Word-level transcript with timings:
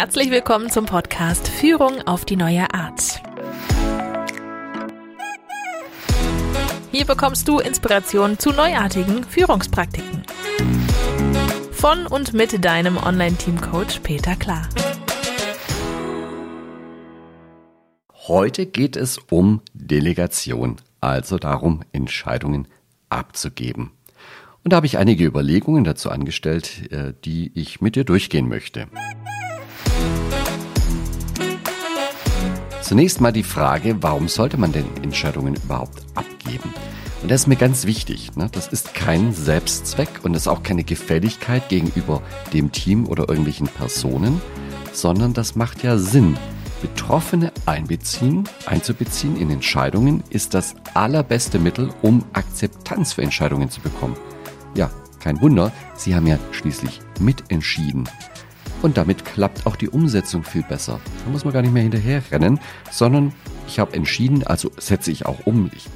Herzlich 0.00 0.30
willkommen 0.30 0.70
zum 0.70 0.86
Podcast 0.86 1.48
Führung 1.48 2.02
auf 2.02 2.24
die 2.24 2.36
neue 2.36 2.72
Art. 2.72 3.20
Hier 6.92 7.04
bekommst 7.04 7.48
du 7.48 7.58
Inspiration 7.58 8.38
zu 8.38 8.52
neuartigen 8.52 9.24
Führungspraktiken. 9.24 10.22
Von 11.72 12.06
und 12.06 12.32
mit 12.32 12.64
deinem 12.64 12.96
Online-Team-Coach 12.96 13.98
Peter 14.04 14.36
Klar. 14.36 14.68
Heute 18.28 18.66
geht 18.66 18.94
es 18.94 19.18
um 19.18 19.62
Delegation, 19.74 20.76
also 21.00 21.38
darum, 21.38 21.82
Entscheidungen 21.90 22.68
abzugeben. 23.08 23.90
Und 24.62 24.72
da 24.72 24.76
habe 24.76 24.86
ich 24.86 24.96
einige 24.96 25.24
Überlegungen 25.24 25.82
dazu 25.82 26.08
angestellt, 26.08 26.92
äh, 26.92 27.14
die 27.24 27.50
ich 27.56 27.80
mit 27.80 27.96
dir 27.96 28.04
durchgehen 28.04 28.48
möchte. 28.48 28.86
Zunächst 32.88 33.20
mal 33.20 33.32
die 33.32 33.42
Frage, 33.42 33.96
warum 34.00 34.28
sollte 34.28 34.56
man 34.56 34.72
denn 34.72 34.86
Entscheidungen 35.02 35.54
überhaupt 35.56 36.00
abgeben? 36.14 36.72
Und 37.20 37.30
das 37.30 37.42
ist 37.42 37.46
mir 37.46 37.56
ganz 37.56 37.84
wichtig. 37.84 38.34
Ne? 38.34 38.48
Das 38.50 38.68
ist 38.68 38.94
kein 38.94 39.34
Selbstzweck 39.34 40.08
und 40.22 40.32
das 40.32 40.44
ist 40.44 40.48
auch 40.48 40.62
keine 40.62 40.84
Gefälligkeit 40.84 41.68
gegenüber 41.68 42.22
dem 42.54 42.72
Team 42.72 43.06
oder 43.06 43.28
irgendwelchen 43.28 43.68
Personen, 43.68 44.40
sondern 44.94 45.34
das 45.34 45.54
macht 45.54 45.82
ja 45.82 45.98
Sinn. 45.98 46.38
Betroffene 46.80 47.52
einbeziehen, 47.66 48.48
einzubeziehen 48.64 49.36
in 49.36 49.50
Entscheidungen 49.50 50.22
ist 50.30 50.54
das 50.54 50.74
allerbeste 50.94 51.58
Mittel, 51.58 51.90
um 52.00 52.24
Akzeptanz 52.32 53.12
für 53.12 53.20
Entscheidungen 53.20 53.68
zu 53.68 53.82
bekommen. 53.82 54.16
Ja, 54.74 54.90
kein 55.20 55.42
Wunder, 55.42 55.72
sie 55.94 56.14
haben 56.14 56.26
ja 56.26 56.38
schließlich 56.52 57.02
mitentschieden. 57.20 58.08
Und 58.80 58.96
damit 58.96 59.24
klappt 59.24 59.66
auch 59.66 59.74
die 59.74 59.88
Umsetzung 59.88 60.44
viel 60.44 60.62
besser. 60.62 61.00
Da 61.24 61.30
muss 61.30 61.44
man 61.44 61.52
gar 61.52 61.62
nicht 61.62 61.74
mehr 61.74 61.82
hinterher 61.82 62.22
rennen, 62.30 62.60
sondern 62.92 63.32
ich 63.66 63.80
habe 63.80 63.94
entschieden, 63.94 64.46
also 64.46 64.70
setze 64.78 65.10
ich 65.10 65.26
auch 65.26 65.46
um. 65.46 65.70
Ich, 65.74 65.86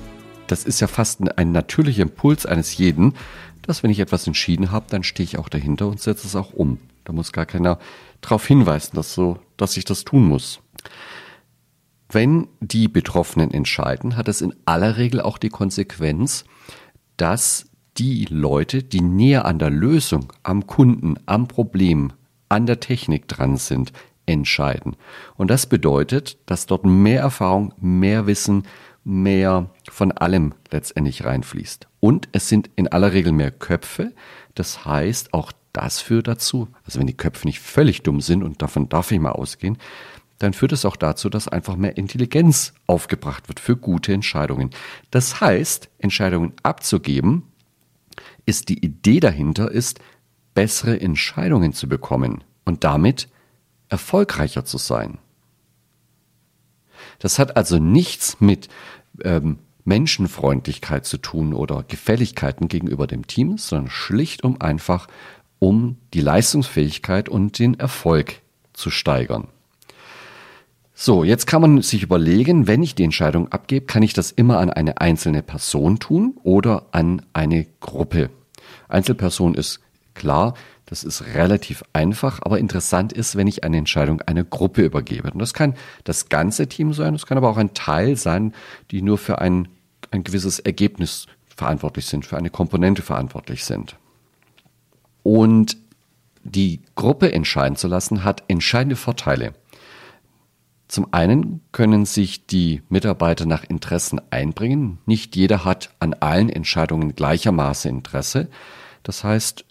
das 0.48 0.64
ist 0.64 0.80
ja 0.80 0.88
fast 0.88 1.20
ein, 1.20 1.28
ein 1.28 1.52
natürlicher 1.52 2.02
Impuls 2.02 2.44
eines 2.44 2.76
jeden, 2.76 3.14
dass 3.62 3.84
wenn 3.84 3.90
ich 3.90 4.00
etwas 4.00 4.26
entschieden 4.26 4.72
habe, 4.72 4.86
dann 4.90 5.04
stehe 5.04 5.24
ich 5.24 5.38
auch 5.38 5.48
dahinter 5.48 5.86
und 5.86 6.00
setze 6.00 6.26
es 6.26 6.34
auch 6.34 6.52
um. 6.52 6.78
Da 7.04 7.12
muss 7.12 7.32
gar 7.32 7.46
keiner 7.46 7.78
darauf 8.20 8.46
hinweisen, 8.46 8.96
dass, 8.96 9.14
so, 9.14 9.38
dass 9.56 9.76
ich 9.76 9.84
das 9.84 10.04
tun 10.04 10.24
muss. 10.24 10.60
Wenn 12.08 12.48
die 12.60 12.88
Betroffenen 12.88 13.52
entscheiden, 13.52 14.16
hat 14.16 14.26
es 14.28 14.42
in 14.42 14.54
aller 14.64 14.96
Regel 14.96 15.20
auch 15.20 15.38
die 15.38 15.48
Konsequenz, 15.48 16.44
dass 17.16 17.70
die 17.96 18.26
Leute, 18.28 18.82
die 18.82 19.00
näher 19.00 19.44
an 19.44 19.58
der 19.60 19.70
Lösung, 19.70 20.32
am 20.42 20.66
Kunden, 20.66 21.14
am 21.26 21.46
Problem, 21.46 22.12
an 22.52 22.66
der 22.66 22.80
Technik 22.80 23.28
dran 23.28 23.56
sind, 23.56 23.92
entscheiden. 24.26 24.96
Und 25.36 25.50
das 25.50 25.66
bedeutet, 25.66 26.38
dass 26.46 26.66
dort 26.66 26.84
mehr 26.84 27.20
Erfahrung, 27.20 27.74
mehr 27.80 28.26
Wissen, 28.26 28.64
mehr 29.04 29.70
von 29.90 30.12
allem 30.12 30.54
letztendlich 30.70 31.24
reinfließt. 31.24 31.88
Und 31.98 32.28
es 32.32 32.48
sind 32.48 32.70
in 32.76 32.88
aller 32.88 33.12
Regel 33.12 33.32
mehr 33.32 33.50
Köpfe. 33.50 34.12
Das 34.54 34.84
heißt, 34.84 35.32
auch 35.32 35.50
das 35.72 36.00
führt 36.00 36.28
dazu, 36.28 36.68
also 36.84 37.00
wenn 37.00 37.06
die 37.06 37.16
Köpfe 37.16 37.46
nicht 37.46 37.58
völlig 37.58 38.02
dumm 38.02 38.20
sind, 38.20 38.42
und 38.42 38.60
davon 38.60 38.88
darf 38.88 39.10
ich 39.10 39.18
mal 39.18 39.32
ausgehen, 39.32 39.78
dann 40.38 40.52
führt 40.52 40.72
es 40.72 40.84
auch 40.84 40.96
dazu, 40.96 41.30
dass 41.30 41.48
einfach 41.48 41.76
mehr 41.76 41.96
Intelligenz 41.96 42.74
aufgebracht 42.86 43.48
wird 43.48 43.60
für 43.60 43.76
gute 43.76 44.12
Entscheidungen. 44.12 44.70
Das 45.10 45.40
heißt, 45.40 45.88
Entscheidungen 45.98 46.52
abzugeben, 46.62 47.44
ist 48.44 48.68
die 48.68 48.84
Idee 48.84 49.20
dahinter 49.20 49.70
ist, 49.70 50.00
bessere 50.54 51.00
Entscheidungen 51.00 51.72
zu 51.72 51.88
bekommen 51.88 52.44
und 52.64 52.84
damit 52.84 53.28
erfolgreicher 53.88 54.64
zu 54.64 54.78
sein. 54.78 55.18
Das 57.18 57.38
hat 57.38 57.56
also 57.56 57.78
nichts 57.78 58.40
mit 58.40 58.68
ähm, 59.22 59.58
Menschenfreundlichkeit 59.84 61.04
zu 61.04 61.18
tun 61.18 61.54
oder 61.54 61.84
Gefälligkeiten 61.86 62.68
gegenüber 62.68 63.06
dem 63.06 63.26
Team, 63.26 63.58
sondern 63.58 63.90
schlicht 63.90 64.44
um 64.44 64.60
einfach 64.60 65.08
um 65.58 65.96
die 66.14 66.20
Leistungsfähigkeit 66.20 67.28
und 67.28 67.58
den 67.58 67.78
Erfolg 67.78 68.40
zu 68.72 68.90
steigern. 68.90 69.48
So, 70.94 71.24
jetzt 71.24 71.46
kann 71.46 71.62
man 71.62 71.82
sich 71.82 72.02
überlegen, 72.02 72.66
wenn 72.66 72.82
ich 72.82 72.94
die 72.94 73.04
Entscheidung 73.04 73.50
abgebe, 73.50 73.86
kann 73.86 74.02
ich 74.02 74.12
das 74.12 74.30
immer 74.30 74.58
an 74.58 74.70
eine 74.70 75.00
einzelne 75.00 75.42
Person 75.42 75.98
tun 75.98 76.36
oder 76.42 76.86
an 76.92 77.22
eine 77.32 77.66
Gruppe. 77.80 78.30
Einzelperson 78.88 79.54
ist 79.54 79.80
klar, 80.14 80.54
das 80.86 81.04
ist 81.04 81.34
relativ 81.34 81.82
einfach, 81.92 82.40
aber 82.42 82.58
interessant 82.58 83.12
ist, 83.12 83.36
wenn 83.36 83.46
ich 83.46 83.64
eine 83.64 83.78
Entscheidung 83.78 84.20
einer 84.22 84.44
Gruppe 84.44 84.82
übergebe. 84.82 85.30
Und 85.30 85.38
das 85.38 85.54
kann 85.54 85.74
das 86.04 86.28
ganze 86.28 86.66
Team 86.68 86.92
sein, 86.92 87.14
das 87.14 87.26
kann 87.26 87.38
aber 87.38 87.48
auch 87.48 87.56
ein 87.56 87.74
Teil 87.74 88.16
sein, 88.16 88.52
die 88.90 89.00
nur 89.00 89.18
für 89.18 89.40
ein, 89.40 89.68
ein 90.10 90.24
gewisses 90.24 90.58
Ergebnis 90.58 91.26
verantwortlich 91.56 92.06
sind, 92.06 92.26
für 92.26 92.36
eine 92.36 92.50
Komponente 92.50 93.02
verantwortlich 93.02 93.64
sind. 93.64 93.96
Und 95.22 95.76
die 96.44 96.82
Gruppe 96.94 97.32
entscheiden 97.32 97.76
zu 97.76 97.88
lassen, 97.88 98.24
hat 98.24 98.42
entscheidende 98.48 98.96
Vorteile. 98.96 99.54
Zum 100.88 101.08
einen 101.12 101.62
können 101.72 102.04
sich 102.04 102.46
die 102.46 102.82
Mitarbeiter 102.90 103.46
nach 103.46 103.64
Interessen 103.64 104.20
einbringen. 104.30 104.98
Nicht 105.06 105.36
jeder 105.36 105.64
hat 105.64 105.94
an 106.00 106.12
allen 106.12 106.50
Entscheidungen 106.50 107.14
gleichermaßen 107.14 107.90
Interesse. 107.90 108.50
Das 109.02 109.24
heißt, 109.24 109.64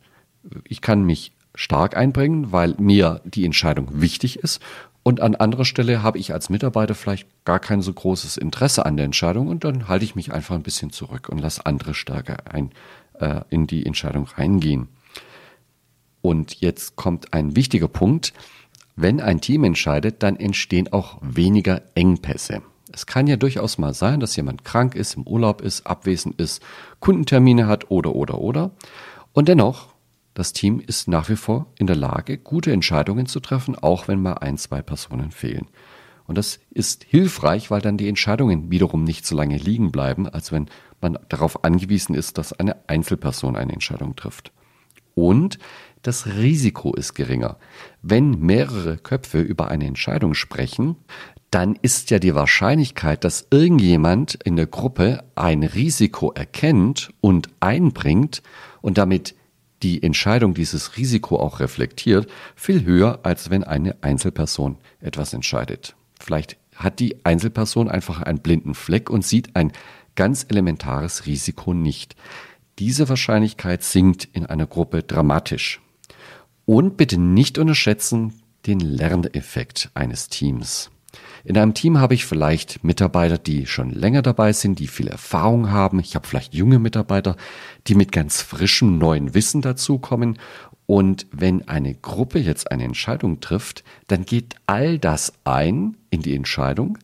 ich 0.67 0.81
kann 0.81 1.03
mich 1.03 1.33
stark 1.55 1.97
einbringen, 1.97 2.51
weil 2.51 2.75
mir 2.77 3.21
die 3.25 3.45
Entscheidung 3.45 4.01
wichtig 4.01 4.39
ist. 4.39 4.61
Und 5.03 5.19
an 5.19 5.35
anderer 5.35 5.65
Stelle 5.65 6.03
habe 6.03 6.19
ich 6.19 6.31
als 6.31 6.49
Mitarbeiter 6.49 6.93
vielleicht 6.93 7.27
gar 7.43 7.59
kein 7.59 7.81
so 7.81 7.91
großes 7.91 8.37
Interesse 8.37 8.85
an 8.85 8.97
der 8.97 9.05
Entscheidung 9.05 9.47
und 9.47 9.63
dann 9.63 9.87
halte 9.87 10.05
ich 10.05 10.15
mich 10.15 10.31
einfach 10.31 10.55
ein 10.55 10.63
bisschen 10.63 10.91
zurück 10.91 11.27
und 11.29 11.39
lasse 11.39 11.65
andere 11.65 11.93
stärker 11.93 12.37
ein, 12.51 12.71
äh, 13.19 13.41
in 13.49 13.65
die 13.65 13.85
Entscheidung 13.85 14.25
reingehen. 14.25 14.89
Und 16.21 16.61
jetzt 16.61 16.95
kommt 16.95 17.33
ein 17.33 17.55
wichtiger 17.55 17.87
Punkt. 17.87 18.33
Wenn 18.95 19.19
ein 19.19 19.41
Team 19.41 19.63
entscheidet, 19.63 20.21
dann 20.21 20.35
entstehen 20.35 20.93
auch 20.93 21.17
weniger 21.21 21.81
Engpässe. 21.95 22.61
Es 22.93 23.07
kann 23.07 23.25
ja 23.25 23.37
durchaus 23.37 23.77
mal 23.77 23.93
sein, 23.93 24.19
dass 24.19 24.35
jemand 24.35 24.65
krank 24.65 24.95
ist, 24.95 25.15
im 25.15 25.23
Urlaub 25.23 25.61
ist, 25.61 25.87
abwesend 25.87 26.39
ist, 26.39 26.61
Kundentermine 26.99 27.65
hat 27.65 27.89
oder 27.89 28.13
oder 28.13 28.37
oder. 28.37 28.71
Und 29.33 29.47
dennoch, 29.47 29.87
das 30.33 30.53
Team 30.53 30.79
ist 30.79 31.07
nach 31.07 31.29
wie 31.29 31.35
vor 31.35 31.67
in 31.77 31.87
der 31.87 31.95
Lage, 31.95 32.37
gute 32.37 32.71
Entscheidungen 32.71 33.25
zu 33.25 33.39
treffen, 33.39 33.75
auch 33.75 34.07
wenn 34.07 34.21
mal 34.21 34.35
ein, 34.35 34.57
zwei 34.57 34.81
Personen 34.81 35.31
fehlen. 35.31 35.67
Und 36.25 36.37
das 36.37 36.59
ist 36.69 37.03
hilfreich, 37.03 37.71
weil 37.71 37.81
dann 37.81 37.97
die 37.97 38.07
Entscheidungen 38.07 38.71
wiederum 38.71 39.03
nicht 39.03 39.25
so 39.25 39.35
lange 39.35 39.57
liegen 39.57 39.91
bleiben, 39.91 40.29
als 40.29 40.51
wenn 40.51 40.69
man 41.01 41.17
darauf 41.27 41.65
angewiesen 41.65 42.15
ist, 42.15 42.37
dass 42.37 42.53
eine 42.53 42.77
Einzelperson 42.87 43.57
eine 43.57 43.73
Entscheidung 43.73 44.15
trifft. 44.15 44.53
Und 45.13 45.59
das 46.03 46.25
Risiko 46.25 46.93
ist 46.93 47.13
geringer. 47.15 47.57
Wenn 48.01 48.39
mehrere 48.39 48.97
Köpfe 48.97 49.41
über 49.41 49.67
eine 49.67 49.85
Entscheidung 49.85 50.33
sprechen, 50.33 50.95
dann 51.51 51.77
ist 51.81 52.11
ja 52.11 52.19
die 52.19 52.33
Wahrscheinlichkeit, 52.33 53.25
dass 53.25 53.47
irgendjemand 53.51 54.35
in 54.35 54.55
der 54.55 54.67
Gruppe 54.67 55.25
ein 55.35 55.63
Risiko 55.63 56.31
erkennt 56.31 57.13
und 57.19 57.49
einbringt 57.59 58.41
und 58.81 58.97
damit 58.97 59.35
die 59.83 60.03
Entscheidung 60.03 60.53
dieses 60.53 60.97
Risiko 60.97 61.39
auch 61.39 61.59
reflektiert, 61.59 62.29
viel 62.55 62.85
höher, 62.85 63.19
als 63.23 63.49
wenn 63.49 63.63
eine 63.63 63.95
Einzelperson 64.01 64.77
etwas 64.99 65.33
entscheidet. 65.33 65.95
Vielleicht 66.19 66.57
hat 66.75 66.99
die 66.99 67.25
Einzelperson 67.25 67.89
einfach 67.89 68.21
einen 68.21 68.39
blinden 68.39 68.75
Fleck 68.75 69.09
und 69.09 69.25
sieht 69.25 69.55
ein 69.55 69.71
ganz 70.15 70.45
elementares 70.49 71.25
Risiko 71.25 71.73
nicht. 71.73 72.15
Diese 72.79 73.09
Wahrscheinlichkeit 73.09 73.83
sinkt 73.83 74.27
in 74.33 74.45
einer 74.45 74.67
Gruppe 74.67 75.03
dramatisch. 75.03 75.81
Und 76.65 76.97
bitte 76.97 77.19
nicht 77.19 77.57
unterschätzen 77.57 78.33
den 78.65 78.79
Lerneffekt 78.79 79.89
eines 79.93 80.29
Teams. 80.29 80.91
In 81.43 81.57
einem 81.57 81.73
Team 81.73 81.99
habe 81.99 82.13
ich 82.13 82.25
vielleicht 82.25 82.83
Mitarbeiter, 82.83 83.37
die 83.37 83.65
schon 83.65 83.91
länger 83.91 84.21
dabei 84.21 84.53
sind, 84.53 84.79
die 84.79 84.87
viel 84.87 85.07
Erfahrung 85.07 85.71
haben. 85.71 85.99
Ich 85.99 86.15
habe 86.15 86.27
vielleicht 86.27 86.53
junge 86.53 86.79
Mitarbeiter, 86.79 87.35
die 87.87 87.95
mit 87.95 88.11
ganz 88.11 88.41
frischem 88.41 88.97
neuen 88.97 89.33
Wissen 89.33 89.61
dazukommen. 89.61 90.37
Und 90.85 91.27
wenn 91.31 91.67
eine 91.67 91.95
Gruppe 91.95 92.39
jetzt 92.39 92.71
eine 92.71 92.83
Entscheidung 92.83 93.39
trifft, 93.39 93.83
dann 94.07 94.25
geht 94.25 94.55
all 94.67 94.99
das 94.99 95.33
ein 95.43 95.97
in 96.09 96.21
die 96.21 96.35
Entscheidung, 96.35 96.97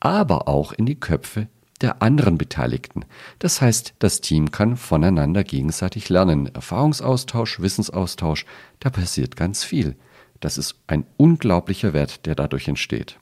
aber 0.00 0.48
auch 0.48 0.72
in 0.72 0.86
die 0.86 0.98
Köpfe 0.98 1.48
der 1.80 2.02
anderen 2.02 2.38
Beteiligten. 2.38 3.04
Das 3.40 3.60
heißt, 3.60 3.94
das 3.98 4.20
Team 4.20 4.52
kann 4.52 4.76
voneinander 4.76 5.44
gegenseitig 5.44 6.08
lernen. 6.08 6.46
Erfahrungsaustausch, 6.54 7.60
Wissensaustausch, 7.60 8.46
da 8.78 8.90
passiert 8.90 9.36
ganz 9.36 9.64
viel. 9.64 9.96
Das 10.40 10.58
ist 10.58 10.76
ein 10.86 11.04
unglaublicher 11.16 11.92
Wert, 11.92 12.26
der 12.26 12.34
dadurch 12.34 12.68
entsteht. 12.68 13.18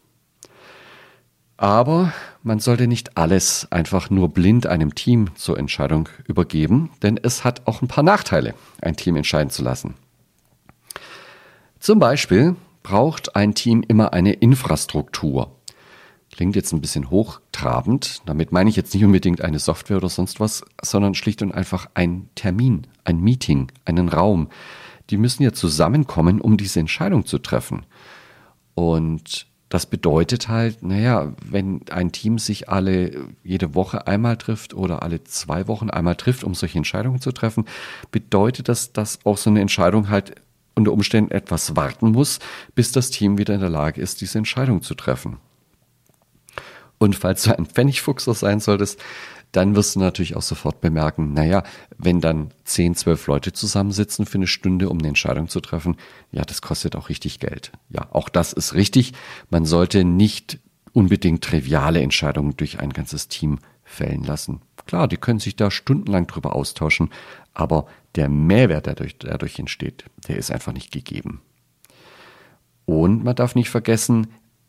Aber 1.61 2.15
man 2.43 2.59
sollte 2.59 2.87
nicht 2.87 3.19
alles 3.19 3.71
einfach 3.71 4.09
nur 4.09 4.31
blind 4.31 4.67
einem 4.67 4.95
Team 4.95 5.29
zur 5.35 5.59
Entscheidung 5.59 6.09
übergeben, 6.27 6.89
denn 7.03 7.21
es 7.23 7.45
hat 7.45 7.67
auch 7.67 7.83
ein 7.83 7.87
paar 7.87 8.03
Nachteile, 8.03 8.55
ein 8.81 8.97
Team 8.97 9.15
entscheiden 9.15 9.51
zu 9.51 9.62
lassen. 9.62 9.93
Zum 11.79 11.99
Beispiel 11.99 12.57
braucht 12.83 13.37
ein 13.37 13.55
Team 13.55 13.85
immer 13.87 14.15
eine 14.15 14.33
Infrastruktur. 14.33 15.55
Klingt 16.33 16.57
jetzt 16.57 16.73
ein 16.73 16.81
bisschen 16.81 17.11
hochtrabend. 17.11 18.23
Damit 18.25 18.53
meine 18.53 18.71
ich 18.71 18.77
jetzt 18.77 18.95
nicht 18.95 19.05
unbedingt 19.05 19.43
eine 19.43 19.59
Software 19.59 19.99
oder 19.99 20.09
sonst 20.09 20.41
was, 20.41 20.65
sondern 20.81 21.15
schlicht 21.15 21.43
und 21.43 21.53
einfach 21.53 21.91
ein 21.93 22.31
Termin, 22.37 22.87
ein 23.05 23.21
Meeting, 23.21 23.71
einen 23.85 24.09
Raum. 24.09 24.49
Die 25.11 25.19
müssen 25.19 25.43
ja 25.43 25.53
zusammenkommen, 25.53 26.41
um 26.41 26.57
diese 26.57 26.81
Entscheidung 26.81 27.27
zu 27.27 27.39
treffen. 27.39 27.85
Und 28.75 29.50
das 29.71 29.87
bedeutet 29.87 30.49
halt, 30.49 30.83
naja, 30.83 31.33
wenn 31.49 31.83
ein 31.91 32.11
Team 32.11 32.41
sich 32.41 32.69
alle 32.69 33.29
jede 33.45 33.75
Woche 33.77 34.09
einmal 34.09 34.37
trifft 34.37 34.75
oder 34.75 35.03
alle 35.05 35.23
zwei 35.23 35.69
Wochen 35.69 35.91
einmal 35.91 36.17
trifft, 36.17 36.43
um 36.43 36.55
solche 36.55 36.77
Entscheidungen 36.77 37.21
zu 37.21 37.31
treffen, 37.31 37.65
bedeutet 38.11 38.69
das, 38.69 38.93
dass 38.93 39.25
auch 39.25 39.39
so 39.39 39.49
eine 39.49 39.61
Entscheidung 39.61 40.11
halt 40.11 40.35
unter 40.75 40.93
Umständen 40.93 41.31
etwas 41.31 41.77
warten 41.77 42.11
muss, 42.11 42.41
bis 42.75 42.91
das 42.91 43.11
Team 43.11 43.39
wieder 43.39 43.55
in 43.55 43.61
der 43.61 43.71
Lage 43.71 44.01
ist, 44.01 44.21
diese 44.21 44.39
Entscheidung 44.39 44.83
zu 44.83 44.95
treffen. 44.97 45.39
Und 46.99 47.15
falls 47.15 47.45
du 47.45 47.57
ein 47.57 47.67
Pfennigfuchser 47.67 48.35
sein 48.35 48.59
solltest, 48.59 49.01
dann 49.52 49.75
wirst 49.75 49.97
du 49.97 50.00
natürlich 50.00 50.37
auch 50.37 50.43
sofort 50.43 50.81
bemerken, 50.81 51.32
naja, 51.32 51.62
wenn 51.99 52.20
dann 52.20 52.50
10, 52.64 52.94
12 52.94 53.26
Leute 53.26 53.52
zusammensitzen 53.52 54.26
für 54.26 54.38
eine 54.38 54.47
Stunde, 54.47 54.88
um 54.88 54.99
eine 54.99 55.08
Entscheidung 55.08 55.49
zu 55.49 55.61
treffen, 55.61 55.97
ja, 56.31 56.43
das 56.44 56.62
kostet 56.62 56.97
auch 56.97 57.08
richtig 57.08 57.41
Geld. 57.41 57.73
Ja, 57.88 58.06
auch 58.11 58.29
das 58.29 58.52
ist 58.52 58.75
richtig. 58.75 59.12
Man 59.50 59.64
sollte 59.64 60.05
nicht 60.05 60.58
unbedingt 60.93 61.43
triviale 61.43 62.00
Entscheidungen 62.00 62.56
durch 62.56 62.81
ein 62.81 62.93
ganzes 62.93 63.29
Team 63.29 63.58
fällen 63.85 64.23
lassen. 64.23 64.61
Klar, 64.87 65.08
die 65.08 65.17
können 65.17 65.41
sich 65.41 65.56
da 65.56 65.70
stundenlang 65.70 66.26
drüber 66.26 66.55
austauschen, 66.55 67.11
aber 67.55 67.87
der 68.14 68.29
Mehrwert, 68.29 68.87
der 68.87 68.94
dadurch, 68.94 69.19
dadurch 69.19 69.58
entsteht, 69.58 70.05
der 70.29 70.37
ist 70.37 70.50
einfach 70.50 70.73
nicht 70.73 70.93
gegeben. 70.93 71.41
Und 72.85 73.25
man 73.25 73.37
darf 73.37 73.55
nicht 73.55 73.70
vergessen, 73.70 74.29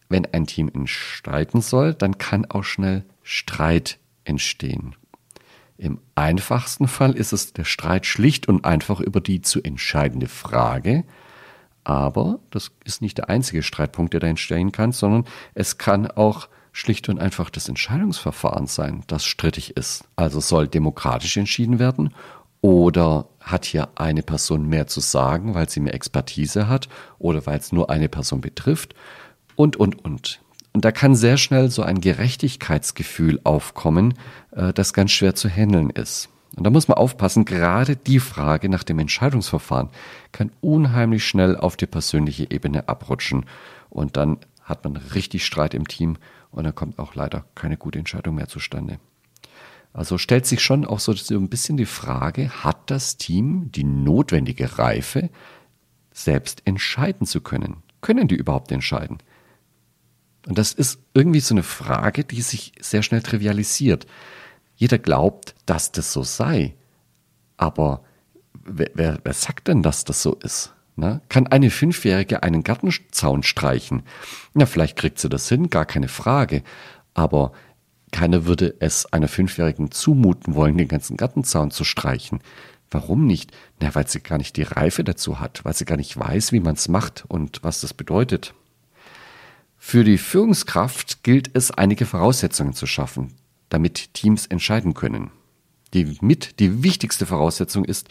wenn 0.09 0.25
ein 0.25 0.45
Team 0.45 0.69
entscheiden 0.73 1.61
soll, 1.61 1.93
dann 1.93 2.17
kann 2.17 2.45
auch 2.45 2.63
schnell 2.63 3.05
Streit 3.23 3.97
entstehen. 4.23 4.95
Im 5.77 5.99
einfachsten 6.15 6.87
Fall 6.87 7.13
ist 7.13 7.33
es 7.33 7.53
der 7.53 7.63
Streit 7.63 8.05
schlicht 8.05 8.47
und 8.47 8.65
einfach 8.65 8.99
über 8.99 9.19
die 9.19 9.41
zu 9.41 9.61
entscheidende 9.63 10.27
Frage, 10.27 11.05
aber 11.83 12.39
das 12.51 12.71
ist 12.83 13.01
nicht 13.01 13.17
der 13.17 13.29
einzige 13.29 13.63
Streitpunkt, 13.63 14.13
der 14.13 14.19
da 14.19 14.27
entstehen 14.27 14.71
kann, 14.71 14.91
sondern 14.91 15.25
es 15.55 15.77
kann 15.77 16.09
auch 16.09 16.47
schlicht 16.71 17.09
und 17.09 17.19
einfach 17.19 17.49
das 17.49 17.67
Entscheidungsverfahren 17.67 18.67
sein, 18.67 19.03
das 19.07 19.25
strittig 19.25 19.75
ist. 19.75 20.05
Also 20.15 20.39
soll 20.39 20.67
demokratisch 20.67 21.35
entschieden 21.37 21.79
werden 21.79 22.13
oder 22.61 23.27
hat 23.39 23.65
hier 23.65 23.89
eine 23.95 24.21
Person 24.21 24.67
mehr 24.67 24.87
zu 24.87 24.99
sagen, 24.99 25.55
weil 25.55 25.67
sie 25.67 25.79
mehr 25.79 25.95
Expertise 25.95 26.67
hat 26.67 26.87
oder 27.17 27.45
weil 27.45 27.57
es 27.57 27.71
nur 27.71 27.89
eine 27.89 28.07
Person 28.07 28.41
betrifft 28.41 28.93
und, 29.55 29.75
und, 29.77 30.05
und. 30.05 30.41
Und 30.73 30.85
da 30.85 30.91
kann 30.91 31.15
sehr 31.15 31.37
schnell 31.37 31.69
so 31.69 31.83
ein 31.83 31.99
Gerechtigkeitsgefühl 32.01 33.41
aufkommen, 33.43 34.13
äh, 34.51 34.73
das 34.73 34.93
ganz 34.93 35.11
schwer 35.11 35.35
zu 35.35 35.49
handeln 35.49 35.89
ist. 35.89 36.29
Und 36.55 36.65
da 36.65 36.69
muss 36.69 36.87
man 36.87 36.97
aufpassen, 36.97 37.45
gerade 37.45 37.95
die 37.95 38.19
Frage 38.19 38.67
nach 38.69 38.83
dem 38.83 38.99
Entscheidungsverfahren 38.99 39.89
kann 40.31 40.51
unheimlich 40.59 41.25
schnell 41.25 41.55
auf 41.55 41.77
die 41.77 41.85
persönliche 41.85 42.49
Ebene 42.49 42.89
abrutschen. 42.89 43.45
Und 43.89 44.17
dann 44.17 44.37
hat 44.63 44.83
man 44.83 44.97
richtig 44.97 45.45
Streit 45.45 45.73
im 45.73 45.87
Team 45.87 46.17
und 46.51 46.65
dann 46.65 46.75
kommt 46.75 46.99
auch 46.99 47.15
leider 47.15 47.45
keine 47.55 47.77
gute 47.77 47.99
Entscheidung 47.99 48.35
mehr 48.35 48.47
zustande. 48.47 48.99
Also 49.93 50.17
stellt 50.17 50.45
sich 50.45 50.61
schon 50.61 50.85
auch 50.85 50.99
so 50.99 51.13
ein 51.13 51.49
bisschen 51.49 51.77
die 51.77 51.85
Frage, 51.85 52.49
hat 52.63 52.89
das 52.89 53.17
Team 53.17 53.71
die 53.71 53.83
notwendige 53.83 54.77
Reife, 54.77 55.29
selbst 56.13 56.61
entscheiden 56.65 57.27
zu 57.27 57.41
können? 57.41 57.77
Können 58.01 58.27
die 58.27 58.35
überhaupt 58.35 58.71
entscheiden? 58.71 59.17
Und 60.47 60.57
das 60.57 60.73
ist 60.73 60.99
irgendwie 61.13 61.39
so 61.39 61.53
eine 61.53 61.63
Frage, 61.63 62.23
die 62.23 62.41
sich 62.41 62.73
sehr 62.79 63.03
schnell 63.03 63.21
trivialisiert. 63.21 64.07
Jeder 64.75 64.97
glaubt, 64.97 65.55
dass 65.65 65.91
das 65.91 66.11
so 66.11 66.23
sei. 66.23 66.75
Aber 67.57 68.03
wer, 68.63 68.89
wer, 68.95 69.19
wer 69.23 69.33
sagt 69.33 69.67
denn, 69.67 69.83
dass 69.83 70.03
das 70.03 70.23
so 70.23 70.33
ist? 70.35 70.73
Na, 70.95 71.21
kann 71.29 71.47
eine 71.47 71.69
Fünfjährige 71.69 72.43
einen 72.43 72.63
Gartenzaun 72.63 73.43
streichen? 73.43 74.03
Na, 74.53 74.65
vielleicht 74.65 74.97
kriegt 74.97 75.19
sie 75.19 75.29
das 75.29 75.47
hin, 75.47 75.69
gar 75.69 75.85
keine 75.85 76.07
Frage. 76.07 76.63
Aber 77.13 77.53
keiner 78.11 78.45
würde 78.45 78.75
es 78.79 79.11
einer 79.13 79.27
Fünfjährigen 79.27 79.91
zumuten 79.91 80.55
wollen, 80.55 80.77
den 80.77 80.87
ganzen 80.87 81.17
Gartenzaun 81.17 81.71
zu 81.71 81.83
streichen. 81.83 82.39
Warum 82.89 83.25
nicht? 83.25 83.51
Na, 83.79 83.95
weil 83.95 84.07
sie 84.07 84.19
gar 84.19 84.37
nicht 84.37 84.57
die 84.57 84.63
Reife 84.63 85.03
dazu 85.03 85.39
hat, 85.39 85.63
weil 85.63 85.73
sie 85.73 85.85
gar 85.85 85.97
nicht 85.97 86.17
weiß, 86.17 86.51
wie 86.51 86.59
man 86.59 86.75
es 86.75 86.89
macht 86.89 87.23
und 87.27 87.63
was 87.63 87.81
das 87.81 87.93
bedeutet. 87.93 88.53
Für 89.83 90.03
die 90.03 90.19
Führungskraft 90.19 91.23
gilt 91.23 91.49
es, 91.53 91.71
einige 91.71 92.05
Voraussetzungen 92.05 92.73
zu 92.73 92.85
schaffen, 92.85 93.33
damit 93.67 94.13
Teams 94.13 94.45
entscheiden 94.45 94.93
können. 94.93 95.31
Die 95.95 96.17
mit 96.21 96.59
die 96.59 96.83
wichtigste 96.83 97.25
Voraussetzung 97.25 97.83
ist, 97.83 98.07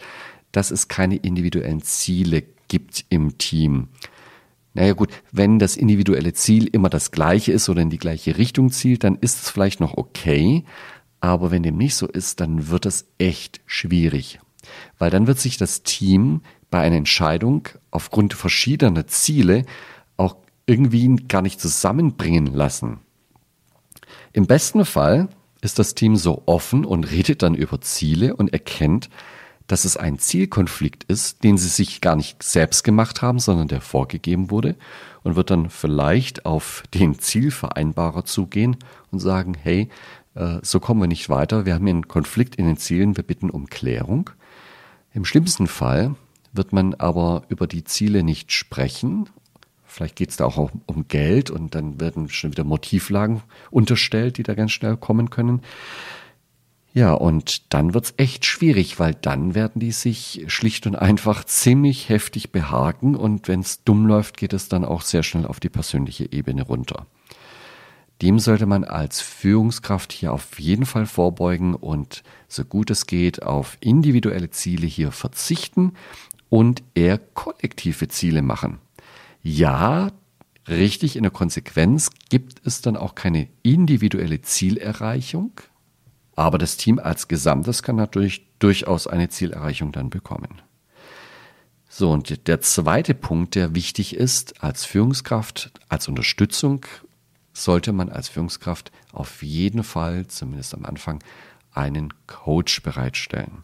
dass 0.51 0.69
es 0.69 0.89
keine 0.89 1.15
individuellen 1.15 1.81
Ziele 1.81 2.43
gibt 2.67 3.05
im 3.07 3.37
Team. 3.37 3.87
Naja 4.73 4.93
gut, 4.93 5.09
wenn 5.31 5.59
das 5.59 5.77
individuelle 5.77 6.33
Ziel 6.33 6.67
immer 6.67 6.89
das 6.89 7.09
gleiche 7.09 7.53
ist 7.53 7.69
oder 7.69 7.81
in 7.81 7.89
die 7.89 7.97
gleiche 7.97 8.37
Richtung 8.37 8.69
zielt, 8.69 9.05
dann 9.05 9.15
ist 9.15 9.41
es 9.41 9.49
vielleicht 9.49 9.79
noch 9.79 9.97
okay. 9.97 10.65
Aber 11.21 11.51
wenn 11.51 11.63
dem 11.63 11.77
nicht 11.77 11.95
so 11.95 12.05
ist, 12.05 12.41
dann 12.41 12.67
wird 12.67 12.85
es 12.85 13.05
echt 13.17 13.61
schwierig. 13.65 14.39
Weil 14.99 15.09
dann 15.09 15.25
wird 15.25 15.39
sich 15.39 15.55
das 15.55 15.83
Team 15.83 16.41
bei 16.69 16.81
einer 16.81 16.97
Entscheidung 16.97 17.69
aufgrund 17.91 18.33
verschiedener 18.33 19.07
Ziele 19.07 19.65
irgendwie 20.71 21.17
gar 21.27 21.41
nicht 21.41 21.59
zusammenbringen 21.59 22.47
lassen. 22.47 23.01
Im 24.31 24.47
besten 24.47 24.85
Fall 24.85 25.27
ist 25.59 25.77
das 25.79 25.95
Team 25.95 26.15
so 26.15 26.43
offen 26.45 26.85
und 26.85 27.11
redet 27.11 27.43
dann 27.43 27.55
über 27.55 27.81
Ziele 27.81 28.37
und 28.37 28.53
erkennt, 28.53 29.09
dass 29.67 29.83
es 29.83 29.97
ein 29.97 30.17
Zielkonflikt 30.17 31.03
ist, 31.03 31.43
den 31.43 31.57
sie 31.57 31.67
sich 31.67 31.99
gar 31.99 32.15
nicht 32.15 32.41
selbst 32.41 32.83
gemacht 32.83 33.21
haben, 33.21 33.39
sondern 33.39 33.67
der 33.67 33.81
vorgegeben 33.81 34.49
wurde 34.49 34.75
und 35.23 35.35
wird 35.35 35.49
dann 35.49 35.69
vielleicht 35.69 36.45
auf 36.45 36.83
den 36.93 37.19
Zielvereinbarer 37.19 38.23
zugehen 38.23 38.77
und 39.11 39.19
sagen, 39.19 39.55
hey, 39.61 39.89
äh, 40.35 40.59
so 40.61 40.79
kommen 40.79 41.01
wir 41.01 41.07
nicht 41.07 41.29
weiter, 41.29 41.65
wir 41.65 41.73
haben 41.73 41.87
einen 41.87 42.07
Konflikt 42.07 42.55
in 42.55 42.65
den 42.65 42.77
Zielen, 42.77 43.17
wir 43.17 43.23
bitten 43.23 43.49
um 43.49 43.67
Klärung. 43.67 44.29
Im 45.13 45.25
schlimmsten 45.25 45.67
Fall 45.67 46.15
wird 46.53 46.71
man 46.71 46.93
aber 46.95 47.43
über 47.49 47.67
die 47.67 47.83
Ziele 47.83 48.23
nicht 48.23 48.51
sprechen 48.53 49.29
Vielleicht 49.91 50.15
geht 50.15 50.29
es 50.29 50.37
da 50.37 50.45
auch 50.45 50.71
um 50.85 51.07
Geld 51.09 51.49
und 51.49 51.75
dann 51.75 51.99
werden 51.99 52.29
schon 52.29 52.51
wieder 52.51 52.63
Motivlagen 52.63 53.41
unterstellt, 53.71 54.37
die 54.37 54.43
da 54.43 54.53
ganz 54.53 54.71
schnell 54.71 54.95
kommen 54.95 55.29
können. 55.29 55.61
Ja, 56.93 57.13
und 57.13 57.73
dann 57.73 57.93
wird's 57.93 58.13
echt 58.15 58.45
schwierig, 58.45 58.99
weil 58.99 59.13
dann 59.13 59.53
werden 59.53 59.81
die 59.81 59.91
sich 59.91 60.45
schlicht 60.47 60.87
und 60.87 60.95
einfach 60.95 61.43
ziemlich 61.43 62.07
heftig 62.07 62.53
behaken 62.53 63.17
und 63.17 63.49
wenn's 63.49 63.83
dumm 63.83 64.05
läuft, 64.05 64.37
geht 64.37 64.53
es 64.53 64.69
dann 64.69 64.85
auch 64.85 65.01
sehr 65.01 65.23
schnell 65.23 65.45
auf 65.45 65.59
die 65.59 65.69
persönliche 65.69 66.31
Ebene 66.31 66.63
runter. 66.63 67.05
Dem 68.21 68.39
sollte 68.39 68.67
man 68.67 68.85
als 68.85 69.19
Führungskraft 69.19 70.13
hier 70.13 70.31
auf 70.31 70.57
jeden 70.57 70.85
Fall 70.85 71.05
vorbeugen 71.05 71.75
und 71.75 72.23
so 72.47 72.63
gut 72.63 72.91
es 72.91 73.07
geht 73.07 73.43
auf 73.43 73.77
individuelle 73.81 74.51
Ziele 74.51 74.87
hier 74.87 75.11
verzichten 75.11 75.93
und 76.47 76.81
eher 76.93 77.17
kollektive 77.17 78.07
Ziele 78.07 78.41
machen 78.41 78.79
ja, 79.43 80.11
richtig 80.67 81.15
in 81.15 81.23
der 81.23 81.31
Konsequenz 81.31 82.09
gibt 82.29 82.65
es 82.65 82.81
dann 82.81 82.95
auch 82.95 83.15
keine 83.15 83.47
individuelle 83.63 84.41
Zielerreichung, 84.41 85.51
aber 86.35 86.57
das 86.57 86.77
Team 86.77 86.99
als 86.99 87.27
Gesamtes 87.27 87.83
kann 87.83 87.95
natürlich 87.95 88.47
durchaus 88.59 89.07
eine 89.07 89.29
Zielerreichung 89.29 89.91
dann 89.91 90.09
bekommen. 90.09 90.61
So, 91.89 92.11
und 92.11 92.47
der 92.47 92.61
zweite 92.61 93.13
Punkt, 93.13 93.55
der 93.55 93.75
wichtig 93.75 94.15
ist 94.15 94.63
als 94.63 94.85
Führungskraft, 94.85 95.71
als 95.89 96.07
Unterstützung, 96.07 96.85
sollte 97.53 97.91
man 97.91 98.09
als 98.09 98.29
Führungskraft 98.29 98.91
auf 99.11 99.43
jeden 99.43 99.83
Fall, 99.83 100.27
zumindest 100.27 100.73
am 100.73 100.85
Anfang, 100.85 101.21
einen 101.73 102.13
Coach 102.27 102.81
bereitstellen. 102.81 103.63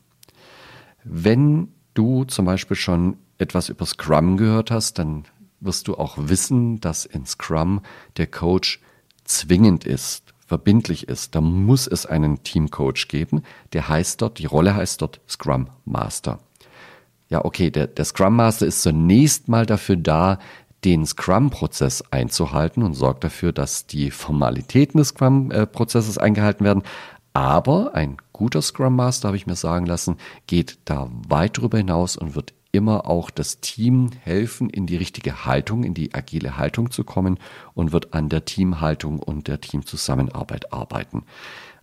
Wenn 1.05 1.69
du 1.93 2.25
zum 2.25 2.45
Beispiel 2.45 2.75
schon 2.75 3.17
etwas 3.37 3.69
über 3.69 3.85
Scrum 3.85 4.35
gehört 4.35 4.71
hast, 4.71 4.99
dann 4.99 5.23
wirst 5.59 5.87
du 5.87 5.95
auch 5.95 6.15
wissen, 6.17 6.79
dass 6.79 7.05
in 7.05 7.25
Scrum 7.25 7.81
der 8.17 8.27
Coach 8.27 8.81
zwingend 9.23 9.85
ist, 9.85 10.33
verbindlich 10.45 11.07
ist. 11.07 11.35
Da 11.35 11.41
muss 11.41 11.87
es 11.87 12.05
einen 12.05 12.43
Teamcoach 12.43 13.07
geben. 13.07 13.43
Der 13.73 13.89
heißt 13.89 14.21
dort, 14.21 14.39
die 14.39 14.45
Rolle 14.45 14.75
heißt 14.75 15.01
dort 15.01 15.19
Scrum 15.27 15.67
Master. 15.85 16.39
Ja, 17.29 17.43
okay, 17.43 17.69
der, 17.69 17.87
der 17.87 18.05
Scrum 18.05 18.35
Master 18.35 18.65
ist 18.65 18.81
zunächst 18.81 19.49
mal 19.49 19.65
dafür 19.65 19.97
da, 19.97 20.39
den 20.85 21.05
Scrum-Prozess 21.05 22.03
einzuhalten 22.11 22.83
und 22.83 22.93
sorgt 22.93 23.23
dafür, 23.23 23.51
dass 23.51 23.87
die 23.87 24.11
Formalitäten 24.11 24.99
des 24.99 25.09
Scrum-Prozesses 25.09 26.17
eingehalten 26.17 26.63
werden. 26.63 26.83
Aber 27.33 27.93
ein 27.93 28.17
guter 28.31 28.61
Scrum 28.61 28.95
Master, 28.95 29.27
habe 29.27 29.37
ich 29.37 29.47
mir 29.47 29.55
sagen 29.55 29.85
lassen, 29.85 30.17
geht 30.45 30.79
da 30.85 31.09
weit 31.27 31.57
darüber 31.57 31.77
hinaus 31.77 32.15
und 32.15 32.35
wird 32.35 32.53
immer 32.71 33.07
auch 33.07 33.29
das 33.29 33.59
Team 33.59 34.11
helfen, 34.21 34.69
in 34.69 34.85
die 34.87 34.97
richtige 34.97 35.45
Haltung, 35.45 35.83
in 35.83 35.93
die 35.93 36.13
agile 36.13 36.57
Haltung 36.57 36.91
zu 36.91 37.03
kommen 37.03 37.39
und 37.73 37.91
wird 37.91 38.13
an 38.13 38.29
der 38.29 38.45
Teamhaltung 38.45 39.19
und 39.19 39.47
der 39.47 39.61
Teamzusammenarbeit 39.61 40.73
arbeiten. 40.73 41.23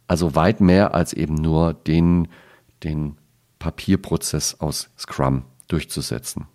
Also 0.06 0.34
weit 0.34 0.60
mehr 0.60 0.94
als 0.94 1.12
eben 1.12 1.34
nur 1.34 1.74
den, 1.74 2.28
den 2.82 3.16
Papierprozess 3.58 4.60
aus 4.60 4.90
Scrum 4.98 5.44
durchzusetzen. 5.68 6.46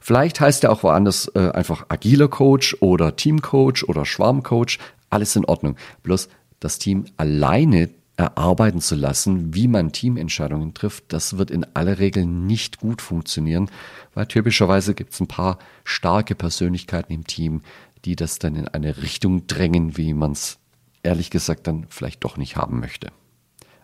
Vielleicht 0.00 0.40
heißt 0.40 0.64
er 0.64 0.72
auch 0.72 0.82
woanders 0.82 1.30
äh, 1.34 1.50
einfach 1.50 1.86
agiler 1.88 2.28
Coach 2.28 2.76
oder 2.80 3.16
Teamcoach 3.16 3.84
oder 3.88 4.04
Schwarmcoach. 4.04 4.78
Alles 5.10 5.36
in 5.36 5.44
Ordnung. 5.44 5.76
Bloß 6.02 6.28
das 6.60 6.78
Team 6.78 7.06
alleine 7.16 7.90
erarbeiten 8.16 8.80
zu 8.80 8.94
lassen, 8.94 9.54
wie 9.54 9.68
man 9.68 9.92
Teamentscheidungen 9.92 10.72
trifft, 10.72 11.12
das 11.12 11.36
wird 11.36 11.50
in 11.50 11.66
aller 11.74 11.98
Regel 11.98 12.24
nicht 12.24 12.78
gut 12.78 13.02
funktionieren, 13.02 13.70
weil 14.14 14.26
typischerweise 14.26 14.94
gibt 14.94 15.12
es 15.12 15.20
ein 15.20 15.28
paar 15.28 15.58
starke 15.84 16.34
Persönlichkeiten 16.34 17.12
im 17.12 17.26
Team, 17.26 17.60
die 18.04 18.16
das 18.16 18.38
dann 18.38 18.56
in 18.56 18.68
eine 18.68 19.02
Richtung 19.02 19.46
drängen, 19.46 19.96
wie 19.96 20.14
man 20.14 20.32
es 20.32 20.58
ehrlich 21.02 21.30
gesagt 21.30 21.66
dann 21.66 21.86
vielleicht 21.90 22.24
doch 22.24 22.36
nicht 22.36 22.56
haben 22.56 22.80
möchte. 22.80 23.08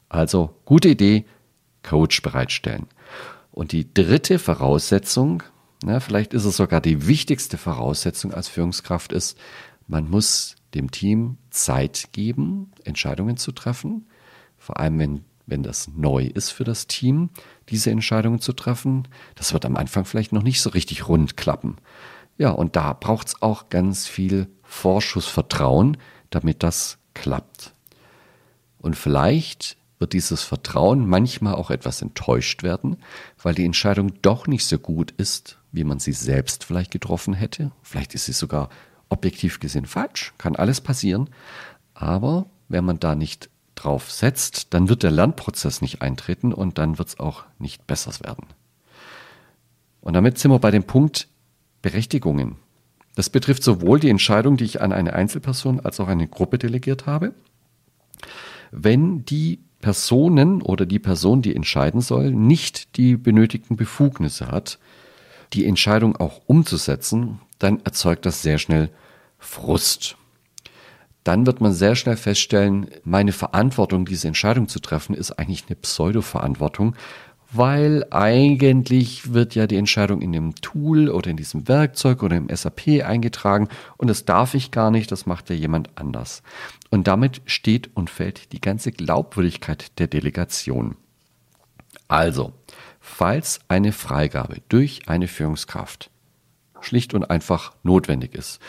Also 0.08 0.54
gute 0.64 0.88
Idee, 0.88 1.26
Coach 1.82 2.22
bereitstellen. 2.22 2.86
Und 3.50 3.72
die 3.72 3.92
dritte 3.92 4.38
Voraussetzung, 4.38 5.42
na, 5.84 6.00
vielleicht 6.00 6.32
ist 6.32 6.46
es 6.46 6.56
sogar 6.56 6.80
die 6.80 7.06
wichtigste 7.06 7.58
Voraussetzung 7.58 8.32
als 8.32 8.48
Führungskraft, 8.48 9.12
ist, 9.12 9.36
man 9.88 10.08
muss 10.08 10.56
dem 10.74 10.90
Team 10.90 11.36
Zeit 11.50 12.08
geben, 12.12 12.72
Entscheidungen 12.84 13.36
zu 13.36 13.52
treffen 13.52 14.06
vor 14.62 14.78
allem 14.78 14.98
wenn, 15.00 15.24
wenn 15.46 15.64
das 15.64 15.88
neu 15.88 16.24
ist 16.24 16.50
für 16.50 16.62
das 16.62 16.86
Team, 16.86 17.30
diese 17.68 17.90
Entscheidungen 17.90 18.38
zu 18.38 18.52
treffen. 18.52 19.08
Das 19.34 19.52
wird 19.52 19.66
am 19.66 19.76
Anfang 19.76 20.04
vielleicht 20.04 20.32
noch 20.32 20.44
nicht 20.44 20.62
so 20.62 20.70
richtig 20.70 21.08
rund 21.08 21.36
klappen. 21.36 21.76
Ja, 22.38 22.50
und 22.50 22.76
da 22.76 22.92
braucht 22.92 23.28
es 23.28 23.42
auch 23.42 23.68
ganz 23.70 24.06
viel 24.06 24.46
Vorschussvertrauen, 24.62 25.96
damit 26.30 26.62
das 26.62 26.98
klappt. 27.12 27.74
Und 28.78 28.94
vielleicht 28.94 29.76
wird 29.98 30.12
dieses 30.12 30.42
Vertrauen 30.42 31.08
manchmal 31.08 31.54
auch 31.54 31.70
etwas 31.70 32.00
enttäuscht 32.00 32.62
werden, 32.62 32.96
weil 33.42 33.54
die 33.54 33.64
Entscheidung 33.64 34.22
doch 34.22 34.46
nicht 34.46 34.64
so 34.64 34.78
gut 34.78 35.10
ist, 35.12 35.58
wie 35.72 35.84
man 35.84 35.98
sie 35.98 36.12
selbst 36.12 36.64
vielleicht 36.64 36.92
getroffen 36.92 37.34
hätte. 37.34 37.72
Vielleicht 37.82 38.14
ist 38.14 38.26
sie 38.26 38.32
sogar 38.32 38.68
objektiv 39.08 39.58
gesehen 39.58 39.86
falsch, 39.86 40.34
kann 40.38 40.54
alles 40.54 40.80
passieren. 40.80 41.30
Aber 41.94 42.46
wenn 42.68 42.84
man 42.84 42.98
da 42.98 43.14
nicht 43.14 43.50
drauf 43.82 44.10
setzt, 44.10 44.74
dann 44.74 44.88
wird 44.88 45.02
der 45.02 45.10
Lernprozess 45.10 45.80
nicht 45.80 46.02
eintreten 46.02 46.52
und 46.52 46.78
dann 46.78 46.98
wird 46.98 47.08
es 47.08 47.20
auch 47.20 47.44
nicht 47.58 47.86
besser 47.86 48.12
werden. 48.24 48.46
Und 50.00 50.14
damit 50.14 50.38
sind 50.38 50.50
wir 50.50 50.58
bei 50.58 50.70
dem 50.70 50.84
Punkt 50.84 51.28
Berechtigungen. 51.80 52.56
Das 53.14 53.28
betrifft 53.28 53.62
sowohl 53.62 54.00
die 54.00 54.10
Entscheidung, 54.10 54.56
die 54.56 54.64
ich 54.64 54.80
an 54.80 54.92
eine 54.92 55.12
Einzelperson 55.12 55.80
als 55.80 56.00
auch 56.00 56.08
eine 56.08 56.28
Gruppe 56.28 56.58
delegiert 56.58 57.06
habe. 57.06 57.34
Wenn 58.70 59.24
die 59.24 59.60
Personen 59.80 60.62
oder 60.62 60.86
die 60.86 60.98
Person, 60.98 61.42
die 61.42 61.54
entscheiden 61.54 62.00
soll, 62.00 62.30
nicht 62.30 62.96
die 62.96 63.16
benötigten 63.16 63.76
Befugnisse 63.76 64.48
hat, 64.48 64.78
die 65.52 65.66
Entscheidung 65.66 66.16
auch 66.16 66.40
umzusetzen, 66.46 67.40
dann 67.58 67.80
erzeugt 67.84 68.24
das 68.24 68.42
sehr 68.42 68.58
schnell 68.58 68.90
Frust 69.38 70.16
dann 71.24 71.46
wird 71.46 71.60
man 71.60 71.72
sehr 71.72 71.94
schnell 71.94 72.16
feststellen, 72.16 72.88
meine 73.04 73.32
Verantwortung, 73.32 74.04
diese 74.04 74.28
Entscheidung 74.28 74.68
zu 74.68 74.80
treffen, 74.80 75.14
ist 75.14 75.32
eigentlich 75.32 75.64
eine 75.68 75.76
Pseudo-Verantwortung, 75.76 76.96
weil 77.52 78.06
eigentlich 78.10 79.34
wird 79.34 79.54
ja 79.54 79.66
die 79.66 79.76
Entscheidung 79.76 80.22
in 80.22 80.32
dem 80.32 80.54
Tool 80.56 81.10
oder 81.10 81.30
in 81.30 81.36
diesem 81.36 81.68
Werkzeug 81.68 82.22
oder 82.22 82.36
im 82.36 82.48
SAP 82.48 83.04
eingetragen 83.04 83.68
und 83.98 84.08
das 84.08 84.24
darf 84.24 84.54
ich 84.54 84.70
gar 84.70 84.90
nicht, 84.90 85.12
das 85.12 85.26
macht 85.26 85.50
ja 85.50 85.56
jemand 85.56 85.90
anders. 85.96 86.42
Und 86.90 87.06
damit 87.06 87.42
steht 87.44 87.94
und 87.94 88.10
fällt 88.10 88.52
die 88.52 88.60
ganze 88.60 88.90
Glaubwürdigkeit 88.90 89.98
der 89.98 90.06
Delegation. 90.06 90.96
Also, 92.08 92.52
falls 93.00 93.60
eine 93.68 93.92
Freigabe 93.92 94.62
durch 94.68 95.08
eine 95.08 95.28
Führungskraft 95.28 96.10
schlicht 96.80 97.14
und 97.14 97.30
einfach 97.30 97.74
notwendig 97.82 98.34
ist, 98.34 98.60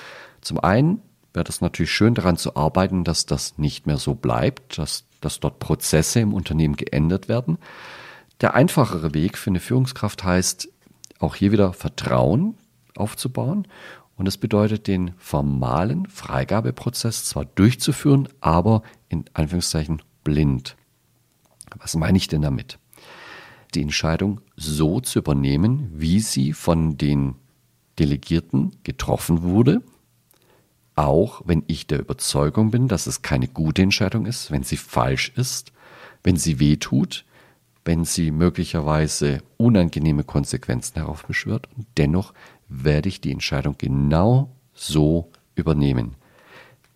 zum 0.42 0.60
einen 0.60 1.02
wäre 1.34 1.44
das 1.44 1.62
natürlich 1.62 1.92
schön 1.92 2.14
daran 2.14 2.38
zu 2.38 2.56
arbeiten, 2.56 3.04
dass 3.04 3.26
das 3.26 3.58
nicht 3.58 3.88
mehr 3.88 3.98
so 3.98 4.14
bleibt, 4.16 4.78
dass, 4.78 5.06
dass 5.20 5.40
dort 5.40 5.60
Prozesse 5.60 6.20
im 6.20 6.34
Unternehmen 6.34 6.76
geändert 6.76 7.28
werden. 7.28 7.58
Der 8.42 8.54
einfachere 8.54 9.14
Weg 9.14 9.38
für 9.38 9.50
eine 9.50 9.60
Führungskraft 9.60 10.24
heißt, 10.24 10.70
auch 11.20 11.36
hier 11.36 11.52
wieder 11.52 11.74
Vertrauen 11.74 12.56
aufzubauen. 12.96 13.68
Und 14.16 14.26
das 14.26 14.38
bedeutet, 14.38 14.88
den 14.88 15.14
formalen 15.18 16.06
Freigabeprozess 16.08 17.26
zwar 17.26 17.46
durchzuführen, 17.46 18.30
aber 18.42 18.84
in 19.10 19.26
Anführungszeichen 19.34 20.02
blind. 20.24 20.76
Was 21.80 21.96
meine 21.96 22.18
ich 22.18 22.28
denn 22.28 22.44
damit? 22.44 22.78
Die 23.74 23.82
Entscheidung 23.82 24.42
so 24.56 25.00
zu 25.00 25.20
übernehmen, 25.20 25.90
wie 25.96 26.20
sie 26.20 26.54
von 26.54 26.98
den 26.98 27.36
Delegierten 27.98 28.76
getroffen 28.84 29.42
wurde 29.42 29.82
auch 30.96 31.42
wenn 31.46 31.64
ich 31.68 31.88
der 31.88 32.00
Überzeugung 32.00 32.72
bin, 32.72 32.88
dass 32.88 33.08
es 33.08 33.22
keine 33.22 33.48
gute 33.48 33.82
Entscheidung 33.82 34.26
ist, 34.26 34.52
wenn 34.52 34.64
sie 34.64 34.78
falsch 34.78 35.32
ist, 35.36 35.72
wenn 36.24 36.38
sie 36.38 36.60
weh 36.60 36.78
tut, 36.78 37.26
wenn 37.86 38.06
sie 38.06 38.32
möglicherweise 38.32 39.42
unangenehme 39.58 40.24
Konsequenzen 40.24 40.96
heraufbeschwört. 40.96 41.68
Und 41.76 41.88
dennoch 41.98 42.34
werde 42.70 43.10
ich 43.10 43.22
die 43.22 43.32
Entscheidung 43.32 43.76
genau 43.78 44.50
so 44.74 45.32
übernehmen. 45.56 46.16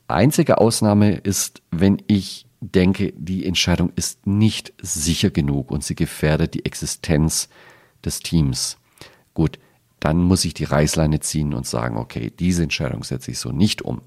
Einzige 0.07 0.59
Ausnahme 0.59 1.15
ist, 1.15 1.61
wenn 1.71 2.01
ich 2.07 2.45
denke, 2.61 3.13
die 3.17 3.45
Entscheidung 3.45 3.91
ist 3.95 4.25
nicht 4.25 4.73
sicher 4.81 5.29
genug 5.29 5.69
und 5.71 5.83
sie 5.83 5.95
gefährdet 5.95 6.53
die 6.53 6.65
Existenz 6.65 7.49
des 8.03 8.19
Teams. 8.19 8.77
Gut, 9.33 9.59
dann 10.07 10.23
muss 10.23 10.45
ich 10.45 10.53
die 10.53 10.63
Reißleine 10.63 11.19
ziehen 11.19 11.53
und 11.53 11.67
sagen, 11.67 11.97
okay, 11.97 12.31
diese 12.39 12.63
Entscheidung 12.63 13.03
setze 13.03 13.31
ich 13.31 13.39
so 13.39 13.51
nicht 13.51 13.81
um. 13.81 14.03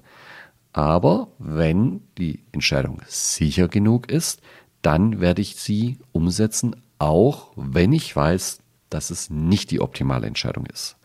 Aber 0.73 1.27
wenn 1.37 2.01
die 2.17 2.43
Entscheidung 2.51 3.03
sicher 3.05 3.67
genug 3.67 4.09
ist, 4.09 4.41
dann 4.81 5.21
werde 5.21 5.43
ich 5.43 5.57
sie 5.57 5.99
umsetzen, 6.11 6.75
auch 6.97 7.51
wenn 7.55 7.93
ich 7.93 8.15
weiß, 8.15 8.63
dass 8.89 9.11
es 9.11 9.29
nicht 9.29 9.69
die 9.69 9.79
optimale 9.79 10.25
Entscheidung 10.25 10.65
ist. 10.65 10.97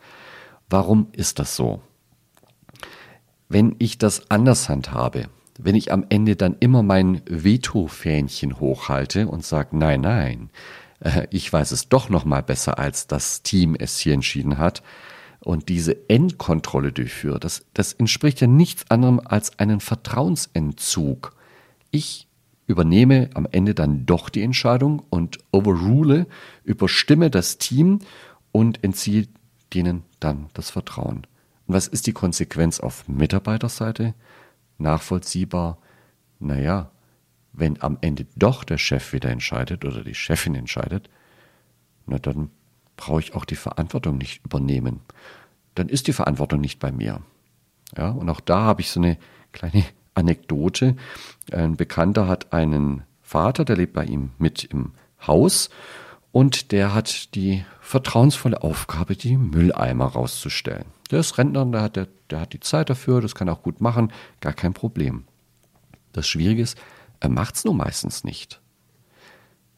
Warum 0.67 1.09
ist 1.11 1.37
das 1.37 1.55
so? 1.55 1.83
Wenn 3.49 3.75
ich 3.77 3.99
das 3.99 4.31
anders 4.31 4.67
handhabe, 4.67 5.27
wenn 5.59 5.75
ich 5.75 5.91
am 5.91 6.07
Ende 6.09 6.35
dann 6.35 6.55
immer 6.59 6.81
mein 6.81 7.21
Veto-Fähnchen 7.29 8.59
hochhalte 8.59 9.27
und 9.27 9.45
sage, 9.45 9.77
nein, 9.77 10.01
nein, 10.01 10.49
äh, 10.99 11.27
ich 11.31 11.51
weiß 11.51 11.71
es 11.71 11.89
doch 11.89 12.09
noch 12.09 12.25
mal 12.25 12.43
besser, 12.43 12.79
als 12.79 13.07
das 13.07 13.43
Team 13.43 13.75
es 13.75 13.99
hier 13.99 14.13
entschieden 14.13 14.57
hat 14.57 14.83
und 15.39 15.69
diese 15.69 16.09
Endkontrolle 16.09 16.91
durchführe, 16.91 17.39
das, 17.39 17.65
das 17.73 17.93
entspricht 17.93 18.41
ja 18.41 18.47
nichts 18.47 18.89
anderem 18.89 19.21
als 19.23 19.59
einen 19.59 19.79
Vertrauensentzug. 19.79 21.35
Ich 21.91 22.27
übernehme 22.65 23.29
am 23.33 23.47
Ende 23.51 23.73
dann 23.73 24.05
doch 24.05 24.29
die 24.29 24.43
Entscheidung 24.43 25.01
und 25.09 25.37
overrule, 25.51 26.27
überstimme 26.63 27.29
das 27.31 27.57
Team 27.57 27.99
und 28.51 28.83
entziehe 28.83 29.27
denen 29.73 30.03
dann 30.19 30.47
das 30.53 30.69
Vertrauen. 30.69 31.25
Und 31.65 31.75
was 31.75 31.87
ist 31.87 32.07
die 32.07 32.13
Konsequenz 32.13 32.79
auf 32.79 33.07
Mitarbeiterseite? 33.07 34.13
Nachvollziehbar, 34.77 35.77
naja, 36.39 36.91
wenn 37.57 37.81
am 37.81 37.97
Ende 38.01 38.25
doch 38.35 38.63
der 38.63 38.77
Chef 38.77 39.13
wieder 39.13 39.29
entscheidet 39.29 39.83
oder 39.83 40.03
die 40.03 40.15
Chefin 40.15 40.55
entscheidet, 40.55 41.09
na 42.05 42.19
dann 42.19 42.51
brauche 42.95 43.19
ich 43.19 43.35
auch 43.35 43.45
die 43.45 43.55
Verantwortung 43.55 44.17
nicht 44.17 44.45
übernehmen. 44.45 45.01
Dann 45.75 45.89
ist 45.89 46.07
die 46.07 46.13
Verantwortung 46.13 46.61
nicht 46.61 46.79
bei 46.79 46.91
mir. 46.91 47.21
Ja, 47.97 48.09
und 48.09 48.29
auch 48.29 48.39
da 48.39 48.61
habe 48.61 48.81
ich 48.81 48.89
so 48.89 48.99
eine 48.99 49.17
kleine 49.51 49.83
Anekdote. 50.13 50.95
Ein 51.51 51.75
Bekannter 51.75 52.27
hat 52.27 52.53
einen 52.53 53.03
Vater, 53.21 53.65
der 53.65 53.75
lebt 53.75 53.93
bei 53.93 54.05
ihm 54.05 54.31
mit 54.37 54.63
im 54.63 54.93
Haus 55.25 55.69
und 56.31 56.71
der 56.71 56.93
hat 56.93 57.35
die 57.35 57.65
vertrauensvolle 57.81 58.61
Aufgabe, 58.61 59.15
die 59.15 59.37
Mülleimer 59.37 60.05
rauszustellen. 60.05 60.85
Der 61.11 61.19
ist 61.19 61.37
Rentner, 61.37 61.65
der 61.65 61.81
hat, 61.81 61.95
der, 61.95 62.07
der 62.29 62.41
hat 62.41 62.53
die 62.53 62.59
Zeit 62.59 62.89
dafür, 62.89 63.21
das 63.21 63.35
kann 63.35 63.47
er 63.47 63.53
auch 63.53 63.63
gut 63.63 63.81
machen, 63.81 64.11
gar 64.41 64.53
kein 64.53 64.73
Problem. 64.73 65.25
Das 66.13 66.27
Schwierige 66.27 66.61
ist, 66.61 66.77
er 67.19 67.29
macht 67.29 67.55
es 67.55 67.65
nur 67.65 67.73
meistens 67.73 68.23
nicht. 68.23 68.61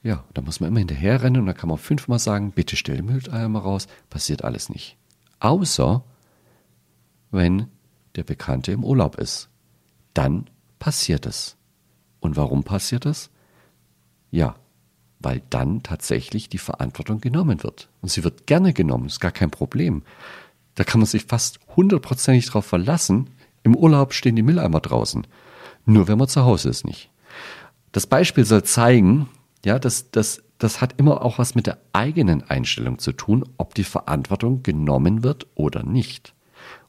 Ja, 0.01 0.23
da 0.33 0.41
muss 0.41 0.59
man 0.59 0.69
immer 0.69 0.79
hinterher 0.79 1.21
rennen 1.21 1.41
und 1.41 1.45
dann 1.45 1.57
kann 1.57 1.69
man 1.69 1.77
fünfmal 1.77 2.19
sagen, 2.19 2.51
bitte 2.51 2.75
stell 2.75 2.97
den 2.97 3.05
Mülleimer 3.05 3.59
raus, 3.59 3.87
passiert 4.09 4.43
alles 4.43 4.69
nicht. 4.69 4.97
Außer 5.39 6.03
wenn 7.31 7.67
der 8.15 8.23
Bekannte 8.23 8.71
im 8.71 8.83
Urlaub 8.83 9.17
ist. 9.17 9.49
Dann 10.13 10.49
passiert 10.79 11.25
es. 11.25 11.57
Und 12.19 12.35
warum 12.35 12.63
passiert 12.63 13.05
es? 13.05 13.29
Ja, 14.31 14.55
weil 15.19 15.41
dann 15.49 15.83
tatsächlich 15.83 16.49
die 16.49 16.57
Verantwortung 16.57 17.21
genommen 17.21 17.63
wird. 17.63 17.89
Und 18.01 18.09
sie 18.09 18.23
wird 18.23 18.47
gerne 18.47 18.73
genommen, 18.73 19.07
ist 19.07 19.19
gar 19.19 19.31
kein 19.31 19.51
Problem. 19.51 20.03
Da 20.75 20.83
kann 20.83 20.99
man 20.99 21.07
sich 21.07 21.25
fast 21.25 21.59
hundertprozentig 21.75 22.47
drauf 22.47 22.65
verlassen. 22.65 23.29
Im 23.63 23.75
Urlaub 23.75 24.13
stehen 24.13 24.35
die 24.35 24.43
Mülleimer 24.43 24.79
draußen. 24.79 25.27
Nur 25.85 26.07
wenn 26.07 26.17
man 26.17 26.27
zu 26.27 26.43
Hause 26.43 26.69
ist 26.69 26.85
nicht. 26.85 27.09
Das 27.91 28.07
Beispiel 28.07 28.45
soll 28.45 28.63
zeigen, 28.63 29.29
ja, 29.65 29.79
dass, 29.79 30.11
dass 30.11 30.43
das 30.59 30.81
hat 30.81 30.95
immer 30.97 31.23
auch 31.23 31.39
was 31.39 31.55
mit 31.55 31.67
der 31.67 31.79
eigenen 31.93 32.43
Einstellung 32.43 32.99
zu 32.99 33.13
tun, 33.13 33.47
ob 33.57 33.73
die 33.75 33.85
Verantwortung 33.85 34.61
genommen 34.61 35.23
wird 35.23 35.47
oder 35.55 35.83
nicht. 35.83 36.33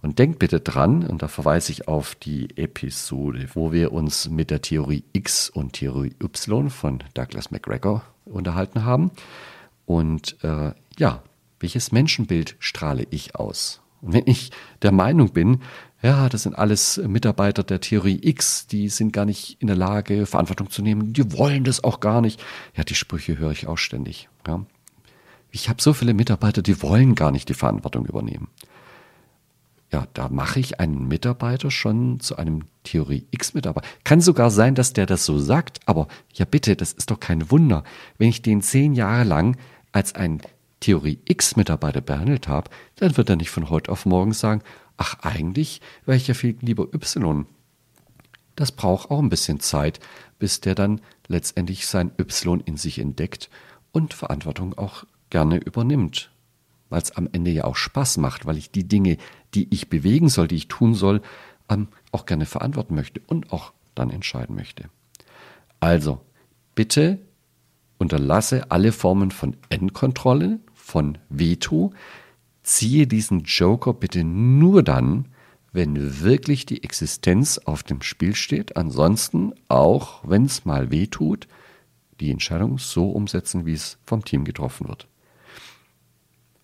Und 0.03 0.19
denkt 0.19 0.39
bitte 0.41 0.61
dran, 0.61 1.07
und 1.07 1.23
da 1.23 1.29
verweise 1.29 1.73
ich 1.73 1.87
auf 1.87 2.15
die 2.17 2.57
Episode, 2.57 3.49
wo 3.55 3.71
wir 3.71 3.93
uns 3.93 4.29
mit 4.29 4.51
der 4.51 4.61
Theorie 4.61 5.05
X 5.13 5.49
und 5.49 5.75
Theorie 5.75 6.15
Y 6.21 6.69
von 6.69 7.05
Douglas 7.15 7.51
McGregor 7.51 8.03
unterhalten 8.25 8.85
haben. 8.85 9.13
Und 9.87 10.43
äh, 10.43 10.73
ja, 10.99 11.23
welches 11.61 11.93
Menschenbild 11.93 12.57
strahle 12.59 13.07
ich 13.11 13.37
aus? 13.37 13.81
Und 14.01 14.15
wenn 14.15 14.27
ich 14.27 14.51
der 14.83 14.93
Meinung 14.93 15.33
bin, 15.33 15.61
ja, 16.03 16.29
das 16.29 16.45
sind 16.45 16.55
alles 16.59 16.97
Mitarbeiter 16.97 17.63
der 17.63 17.81
Theorie 17.81 18.21
X, 18.23 18.67
die 18.67 18.89
sind 18.89 19.13
gar 19.13 19.27
nicht 19.27 19.61
in 19.61 19.67
der 19.67 19.77
Lage, 19.77 20.25
Verantwortung 20.25 20.71
zu 20.71 20.83
nehmen, 20.83 21.13
die 21.13 21.37
wollen 21.37 21.65
das 21.65 21.85
auch 21.85 22.01
gar 22.01 22.21
nicht. 22.21 22.43
Ja, 22.75 22.85
die 22.85 22.95
Sprüche 22.95 23.39
höre 23.39 23.51
ich 23.51 23.67
auch 23.67 23.79
ständig. 23.79 24.29
Ja. 24.47 24.65
Ich 25.51 25.69
habe 25.69 25.83
so 25.83 25.93
viele 25.93 26.15
Mitarbeiter, 26.15 26.63
die 26.63 26.81
wollen 26.81 27.15
gar 27.15 27.31
nicht 27.31 27.49
die 27.49 27.55
Verantwortung 27.55 28.07
übernehmen. 28.07 28.49
Ja, 29.93 30.07
da 30.15 30.29
mache 30.29 30.61
ich 30.61 30.79
einen 30.79 31.09
Mitarbeiter 31.09 31.71
schon 31.71 32.21
zu 32.21 32.37
einem 32.37 32.63
Theorie 32.85 33.27
X-Mitarbeiter. 33.33 33.89
Kann 34.05 34.21
sogar 34.21 34.51
sein, 34.51 34.77
dass 34.77 34.93
der 34.93 35.05
das 35.05 35.25
so 35.25 35.39
sagt, 35.39 35.81
aber 35.87 36.07
ja 36.33 36.45
bitte, 36.45 36.77
das 36.77 36.93
ist 36.93 37.11
doch 37.11 37.19
kein 37.19 37.51
Wunder. 37.51 37.83
Wenn 38.17 38.29
ich 38.29 38.41
den 38.41 38.63
zehn 38.63 38.95
Jahre 38.95 39.25
lang 39.25 39.57
als 39.91 40.15
ein 40.15 40.41
Theorie 40.79 41.19
X-Mitarbeiter 41.25 42.01
behandelt 42.01 42.47
habe, 42.47 42.71
dann 42.97 43.17
wird 43.17 43.29
er 43.29 43.37
nicht 43.37 43.51
von 43.51 43.69
heute 43.69 43.91
auf 43.91 44.07
morgen 44.07 44.33
sagen, 44.33 44.63
ach 45.01 45.17
eigentlich 45.23 45.81
wäre 46.05 46.19
ich 46.19 46.29
ja 46.29 46.35
viel 46.35 46.57
lieber 46.61 46.93
Y. 46.95 47.47
Das 48.55 48.71
braucht 48.71 49.11
auch 49.11 49.19
ein 49.19 49.31
bisschen 49.31 49.59
Zeit, 49.59 49.99
bis 50.39 50.61
der 50.61 50.75
dann 50.75 51.01
letztendlich 51.27 51.87
sein 51.87 52.13
Y 52.21 52.61
in 52.61 52.77
sich 52.77 52.99
entdeckt 52.99 53.49
und 53.93 54.13
Verantwortung 54.13 54.77
auch 54.77 55.05
gerne 55.31 55.57
übernimmt. 55.57 56.31
Weil 56.91 57.01
es 57.01 57.13
am 57.13 57.29
Ende 57.33 57.51
ja 57.51 57.65
auch 57.65 57.77
Spaß 57.77 58.19
macht, 58.19 58.45
weil 58.45 58.59
ich 58.59 58.71
die 58.73 58.87
Dinge, 58.87 59.17
die 59.55 59.73
ich 59.73 59.89
bewegen 59.89 60.29
soll, 60.29 60.49
die 60.49 60.57
ich 60.57 60.69
tun 60.69 60.95
soll, 60.95 61.23
auch 62.13 62.27
gerne 62.27 62.45
verantworten 62.45 62.95
möchte 62.95 63.23
und 63.27 63.53
auch 63.53 63.73
dann 63.95 64.11
entscheiden 64.11 64.55
möchte. 64.55 64.91
Also, 65.79 66.21
bitte 66.75 67.21
unterlasse 67.97 68.71
alle 68.71 68.93
Formen 68.93 69.31
von 69.31 69.57
Endkontrolle, 69.71 70.61
von 70.75 71.17
Veto, 71.31 71.95
ziehe 72.71 73.07
diesen 73.07 73.41
Joker 73.41 73.93
bitte 73.93 74.25
nur 74.25 74.83
dann, 74.83 75.27
wenn 75.73 76.21
wirklich 76.21 76.67
die 76.67 76.83
Existenz 76.83 77.59
auf 77.59 77.83
dem 77.83 78.03
Spiel 78.03 78.35
steht. 78.35 78.77
Ansonsten, 78.77 79.53
auch 79.69 80.23
wenn 80.25 80.45
es 80.45 80.65
mal 80.65 80.91
weh 80.91 81.07
tut, 81.07 81.49
die 82.21 82.31
Entscheidung 82.31 82.79
so 82.79 83.11
umsetzen, 83.11 83.67
wie 83.67 83.73
es 83.73 83.99
vom 84.05 84.25
Team 84.25 84.45
getroffen 84.45 84.89
wird. 84.89 85.07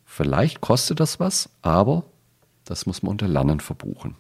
Vielleicht 0.05 0.61
kostet 0.61 1.01
das 1.01 1.21
was, 1.21 1.51
aber 1.63 2.05
das 2.65 2.87
muss 2.87 3.03
man 3.03 3.13
unter 3.13 3.29
Lernen 3.29 3.61
verbuchen. 3.61 4.17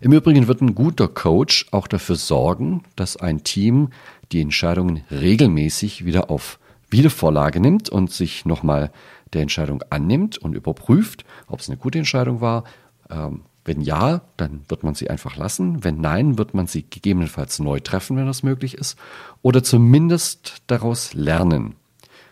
Im 0.00 0.12
Übrigen 0.12 0.46
wird 0.46 0.60
ein 0.60 0.74
guter 0.74 1.08
Coach 1.08 1.66
auch 1.72 1.88
dafür 1.88 2.16
sorgen, 2.16 2.84
dass 2.94 3.16
ein 3.16 3.42
Team 3.42 3.90
die 4.30 4.40
Entscheidungen 4.40 5.02
regelmäßig 5.10 6.04
wieder 6.04 6.30
auf 6.30 6.60
Wiedervorlage 6.90 7.60
nimmt 7.60 7.88
und 7.88 8.10
sich 8.12 8.44
nochmal 8.44 8.90
der 9.32 9.42
Entscheidung 9.42 9.82
annimmt 9.90 10.38
und 10.38 10.54
überprüft, 10.54 11.24
ob 11.46 11.60
es 11.60 11.68
eine 11.68 11.76
gute 11.76 11.98
Entscheidung 11.98 12.40
war. 12.40 12.64
Ähm, 13.10 13.42
wenn 13.64 13.80
ja, 13.82 14.22
dann 14.38 14.64
wird 14.68 14.82
man 14.82 14.94
sie 14.94 15.10
einfach 15.10 15.36
lassen. 15.36 15.84
Wenn 15.84 16.00
nein, 16.00 16.38
wird 16.38 16.54
man 16.54 16.66
sie 16.66 16.88
gegebenenfalls 16.88 17.58
neu 17.58 17.80
treffen, 17.80 18.16
wenn 18.16 18.26
das 18.26 18.42
möglich 18.42 18.74
ist. 18.74 18.98
Oder 19.42 19.62
zumindest 19.62 20.62
daraus 20.68 21.12
lernen. 21.12 21.74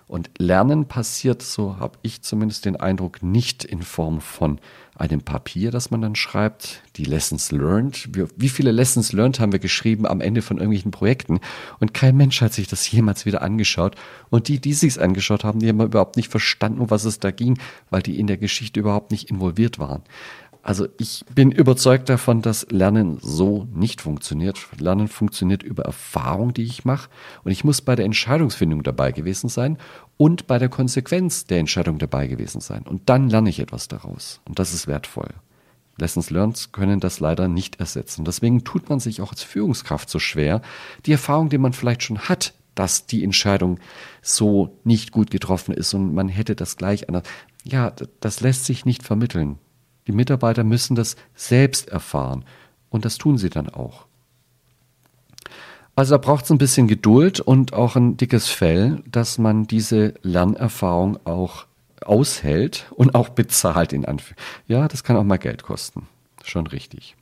Und 0.08 0.30
Lernen 0.38 0.86
passiert, 0.86 1.42
so 1.42 1.78
habe 1.78 1.98
ich 2.02 2.22
zumindest 2.22 2.64
den 2.64 2.76
Eindruck, 2.76 3.24
nicht 3.24 3.64
in 3.64 3.82
Form 3.82 4.20
von 4.20 4.60
einem 4.94 5.20
Papier, 5.20 5.72
das 5.72 5.90
man 5.90 6.00
dann 6.00 6.14
schreibt, 6.14 6.82
die 6.96 7.04
Lessons 7.04 7.50
learned. 7.50 8.08
Wie 8.36 8.48
viele 8.48 8.70
Lessons 8.70 9.12
learned 9.12 9.40
haben 9.40 9.50
wir 9.52 9.58
geschrieben 9.58 10.06
am 10.06 10.20
Ende 10.20 10.42
von 10.42 10.58
irgendwelchen 10.58 10.92
Projekten? 10.92 11.40
Und 11.80 11.92
kein 11.92 12.16
Mensch 12.16 12.40
hat 12.40 12.52
sich 12.52 12.68
das 12.68 12.90
jemals 12.90 13.26
wieder 13.26 13.42
angeschaut. 13.42 13.96
Und 14.30 14.46
die, 14.46 14.60
die 14.60 14.74
sich 14.74 15.00
angeschaut 15.00 15.42
haben, 15.42 15.58
die 15.58 15.68
haben 15.68 15.80
überhaupt 15.80 16.16
nicht 16.16 16.30
verstanden, 16.30 16.80
um 16.80 16.90
was 16.90 17.04
es 17.04 17.18
da 17.18 17.32
ging, 17.32 17.58
weil 17.90 18.02
die 18.02 18.18
in 18.18 18.28
der 18.28 18.38
Geschichte 18.38 18.78
überhaupt 18.80 19.10
nicht 19.10 19.28
involviert 19.28 19.78
waren. 19.80 20.02
Also 20.66 20.88
ich 20.98 21.24
bin 21.32 21.52
überzeugt 21.52 22.08
davon, 22.08 22.42
dass 22.42 22.66
Lernen 22.72 23.18
so 23.22 23.68
nicht 23.72 24.00
funktioniert. 24.00 24.58
Lernen 24.80 25.06
funktioniert 25.06 25.62
über 25.62 25.84
Erfahrung, 25.84 26.54
die 26.54 26.64
ich 26.64 26.84
mache. 26.84 27.08
Und 27.44 27.52
ich 27.52 27.62
muss 27.62 27.80
bei 27.80 27.94
der 27.94 28.04
Entscheidungsfindung 28.04 28.82
dabei 28.82 29.12
gewesen 29.12 29.48
sein 29.48 29.78
und 30.16 30.48
bei 30.48 30.58
der 30.58 30.68
Konsequenz 30.68 31.44
der 31.44 31.60
Entscheidung 31.60 32.00
dabei 32.00 32.26
gewesen 32.26 32.60
sein. 32.60 32.82
Und 32.82 33.08
dann 33.08 33.30
lerne 33.30 33.48
ich 33.48 33.60
etwas 33.60 33.86
daraus. 33.86 34.40
Und 34.44 34.58
das 34.58 34.74
ist 34.74 34.88
wertvoll. 34.88 35.28
Lessons 35.98 36.30
Learned 36.30 36.72
können 36.72 36.98
das 36.98 37.20
leider 37.20 37.46
nicht 37.46 37.78
ersetzen. 37.78 38.24
Deswegen 38.24 38.64
tut 38.64 38.88
man 38.88 38.98
sich 38.98 39.20
auch 39.20 39.30
als 39.30 39.44
Führungskraft 39.44 40.10
so 40.10 40.18
schwer, 40.18 40.62
die 41.06 41.12
Erfahrung, 41.12 41.48
die 41.48 41.58
man 41.58 41.74
vielleicht 41.74 42.02
schon 42.02 42.18
hat, 42.18 42.54
dass 42.74 43.06
die 43.06 43.22
Entscheidung 43.22 43.78
so 44.20 44.76
nicht 44.82 45.12
gut 45.12 45.30
getroffen 45.30 45.72
ist 45.72 45.94
und 45.94 46.12
man 46.12 46.28
hätte 46.28 46.56
das 46.56 46.76
gleich 46.76 47.08
anders. 47.08 47.22
Ja, 47.62 47.92
das 48.18 48.40
lässt 48.40 48.64
sich 48.64 48.84
nicht 48.84 49.04
vermitteln. 49.04 49.60
Die 50.06 50.12
Mitarbeiter 50.12 50.64
müssen 50.64 50.94
das 50.94 51.16
selbst 51.34 51.88
erfahren 51.88 52.44
und 52.90 53.04
das 53.04 53.18
tun 53.18 53.38
sie 53.38 53.50
dann 53.50 53.68
auch. 53.68 54.06
Also 55.94 56.14
da 56.14 56.18
braucht 56.18 56.44
es 56.44 56.50
ein 56.50 56.58
bisschen 56.58 56.88
Geduld 56.88 57.40
und 57.40 57.72
auch 57.72 57.96
ein 57.96 58.18
dickes 58.18 58.48
Fell, 58.48 59.02
dass 59.10 59.38
man 59.38 59.66
diese 59.66 60.14
Lernerfahrung 60.22 61.18
auch 61.24 61.64
aushält 62.04 62.86
und 62.90 63.14
auch 63.14 63.30
bezahlt 63.30 63.94
in 63.94 64.04
Anführungszeichen. 64.04 64.62
Ja, 64.68 64.88
das 64.88 65.02
kann 65.02 65.16
auch 65.16 65.24
mal 65.24 65.38
Geld 65.38 65.62
kosten. 65.62 66.06
Schon 66.44 66.66
richtig. 66.66 67.16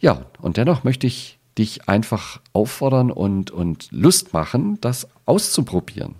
Ja, 0.00 0.26
und 0.40 0.56
dennoch 0.56 0.82
möchte 0.82 1.06
ich 1.06 1.38
dich 1.56 1.88
einfach 1.88 2.40
auffordern 2.52 3.10
und, 3.10 3.50
und 3.52 3.88
Lust 3.92 4.32
machen, 4.32 4.78
das 4.80 5.06
auszuprobieren. 5.26 6.16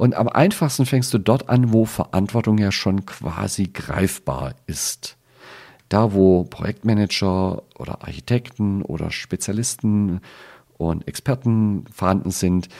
Und 0.00 0.14
am 0.14 0.28
einfachsten 0.30 0.86
fängst 0.86 1.12
du 1.12 1.18
dort 1.18 1.50
an, 1.50 1.74
wo 1.74 1.84
Verantwortung 1.84 2.56
ja 2.56 2.72
schon 2.72 3.04
quasi 3.04 3.64
greifbar 3.64 4.54
ist. 4.66 5.18
Da, 5.90 6.14
wo 6.14 6.44
Projektmanager 6.44 7.62
oder 7.78 8.00
Architekten 8.00 8.80
oder 8.80 9.10
Spezialisten 9.10 10.22
und 10.78 11.06
Experten 11.06 11.84
vorhanden 11.92 12.30
sind, 12.30 12.70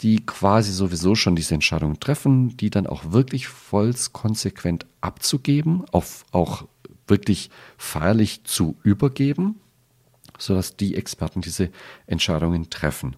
die 0.00 0.24
quasi 0.24 0.72
sowieso 0.72 1.14
schon 1.14 1.36
diese 1.36 1.52
Entscheidungen 1.52 2.00
treffen, 2.00 2.56
die 2.56 2.70
dann 2.70 2.86
auch 2.86 3.12
wirklich 3.12 3.46
voll 3.48 3.94
konsequent 4.14 4.86
abzugeben, 5.02 5.84
auf 5.92 6.24
auch 6.32 6.66
wirklich 7.06 7.50
feierlich 7.76 8.44
zu 8.44 8.78
übergeben 8.84 9.60
sodass 10.40 10.76
die 10.76 10.96
Experten 10.96 11.40
diese 11.40 11.70
Entscheidungen 12.06 12.70
treffen. 12.70 13.16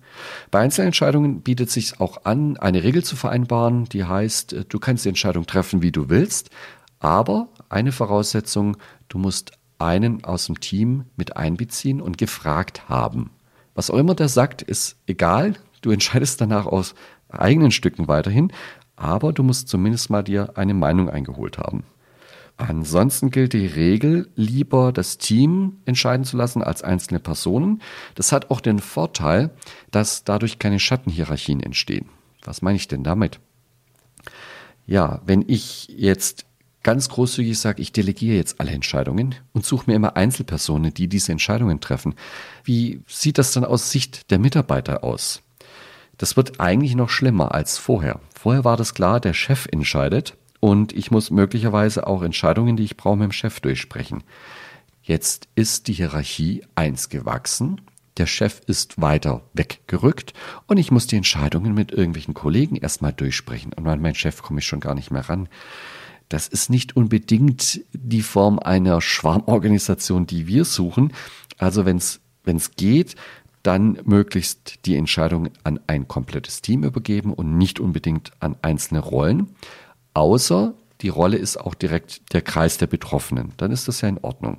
Bei 0.51 0.61
Einzelentscheidungen 0.61 1.41
bietet 1.41 1.69
es 1.69 1.75
sich 1.75 2.01
auch 2.01 2.25
an, 2.25 2.57
eine 2.57 2.83
Regel 2.83 3.05
zu 3.05 3.17
vereinbaren, 3.17 3.87
die 3.87 4.05
heißt, 4.05 4.53
äh, 4.53 4.65
du 4.69 4.79
kannst 4.79 5.05
die 5.05 5.11
Entscheidung 5.11 5.47
treffen, 5.47 5.83
wie 5.83 5.93
du 5.93 6.09
willst, 6.09 6.51
aber 6.99 7.49
eine 7.69 7.93
Voraussetzung, 7.93 8.77
du 9.09 9.19
musst 9.19 9.53
einen 9.79 10.25
aus 10.25 10.47
dem 10.47 10.61
Team 10.61 11.07
mit 11.17 11.37
einbeziehen 11.37 12.01
und 12.01 12.19
gefragt 12.19 12.89
haben. 12.89 13.31
Was 13.75 13.91
auch 13.91 13.99
immer 13.99 14.15
der 14.15 14.29
sagt, 14.29 14.63
ist 14.63 14.97
egal. 15.07 15.55
Du 15.81 15.91
entscheidest 15.91 16.41
danach 16.41 16.67
aus 16.67 16.95
eigenen 17.29 17.71
Stücken 17.71 18.07
weiterhin, 18.07 18.53
aber 18.95 19.33
du 19.33 19.43
musst 19.43 19.69
zumindest 19.69 20.11
mal 20.11 20.23
dir 20.23 20.57
eine 20.57 20.75
Meinung 20.75 21.09
eingeholt 21.09 21.59
haben. 21.59 21.85
Ansonsten 22.69 23.33
gilt 23.33 23.55
die 23.55 23.67
Regel, 23.67 24.31
lieber 24.37 24.93
das 24.93 25.19
Team 25.19 25.79
entscheiden 25.85 26.25
zu 26.25 26.37
lassen 26.37 26.63
als 26.63 26.83
einzelne 26.83 27.19
Personen. 27.19 27.83
Das 28.15 28.31
hat 28.31 28.51
auch 28.51 28.61
den 28.61 28.79
Vorteil, 28.79 29.51
dass 29.91 30.23
dadurch 30.23 30.61
keine 30.61 30.79
Schattenhierarchien 30.79 31.61
entstehen. 31.61 32.09
Was 32.45 32.63
meine 32.63 32.77
ich 32.77 32.87
denn 32.87 33.03
damit? 33.03 33.41
Ja, 34.87 35.21
wenn 35.27 35.45
ich 35.49 35.89
jetzt 35.89 36.47
ganz 36.85 37.09
großzügig 37.09 37.59
sage, 37.59 37.83
ich 37.83 37.91
delegiere 37.91 38.37
jetzt 38.37 38.61
alle 38.61 38.71
Entscheidungen 38.71 39.35
und 39.53 39.67
suche 39.67 39.91
mir 39.91 39.97
immer 39.97 40.17
Einzelpersonen, 40.17 40.95
die 40.95 41.09
diese 41.09 41.33
Entscheidungen 41.33 41.81
treffen. 41.81 42.15
Wie 42.63 43.03
sieht 43.09 43.39
das 43.39 43.53
dann 43.53 43.65
aus 43.65 43.91
Sicht 43.91 44.31
der 44.31 44.39
Mitarbeiter 44.39 45.03
aus? 45.03 45.43
Das 46.17 46.37
wird 46.37 46.61
eigentlich 46.61 46.95
noch 46.95 47.09
schlimmer 47.09 47.55
als 47.55 47.79
vorher. 47.79 48.21
Vorher 48.39 48.65
war 48.65 48.77
das 48.77 48.95
klar, 48.95 49.19
der 49.19 49.35
Chef 49.35 49.67
entscheidet 49.73 50.37
und 50.63 50.95
ich 50.95 51.11
muss 51.11 51.31
möglicherweise 51.31 52.07
auch 52.07 52.23
Entscheidungen, 52.23 52.77
die 52.77 52.85
ich 52.85 52.97
brauche, 52.97 53.17
mit 53.17 53.25
dem 53.25 53.33
Chef 53.33 53.61
durchsprechen. 53.61 54.23
Jetzt 55.03 55.49
ist 55.57 55.89
die 55.89 55.93
Hierarchie 55.93 56.63
eins 56.75 57.09
gewachsen 57.09 57.81
der 58.19 58.27
Chef 58.27 58.61
ist 58.67 59.01
weiter 59.01 59.43
weggerückt 59.55 60.35
und 60.67 60.77
ich 60.77 60.91
muss 60.91 61.07
die 61.07 61.17
Entscheidungen 61.17 61.75
mit 61.75 61.93
irgendwelchen 61.93 62.35
Kollegen 62.35 62.77
erstmal 62.77 63.13
durchsprechen. 63.13 63.73
Und 63.73 63.87
an 63.89 64.01
meinen 64.01 64.15
Chef 64.15 64.43
komme 64.43 64.61
ich 64.61 64.67
schon 64.67 64.81
gar 64.81 64.95
nicht 64.95 65.11
mehr 65.11 65.29
ran. 65.29 65.49
Das 66.29 66.49
ist 66.49 66.71
nicht 66.71 66.97
unbedingt 66.97 67.81
die 67.93 68.23
Form 68.23 68.59
einer 68.59 69.01
Schwarmorganisation, 69.01 70.27
die 70.27 70.47
wir 70.47 70.65
suchen. 70.65 71.13
Also 71.59 71.87
wenn 71.87 71.97
es 71.97 72.21
geht, 72.77 73.17
dann 73.63 73.99
möglichst 74.05 74.85
die 74.87 74.97
Entscheidung 74.97 75.51
an 75.65 75.81
ein 75.87 76.09
komplettes 76.09 76.61
Team 76.61 76.85
übergeben 76.85 77.33
und 77.33 77.57
nicht 77.57 77.81
unbedingt 77.81 78.33
an 78.41 78.57
einzelne 78.61 79.01
Rollen. 79.01 79.55
Außer 80.15 80.75
die 81.01 81.09
Rolle 81.09 81.37
ist 81.37 81.57
auch 81.57 81.75
direkt 81.75 82.33
der 82.33 82.43
Kreis 82.43 82.79
der 82.79 82.87
Betroffenen. 82.87 83.53
Dann 83.57 83.73
ist 83.73 83.89
das 83.89 84.01
ja 84.01 84.09
in 84.09 84.19
Ordnung. 84.19 84.59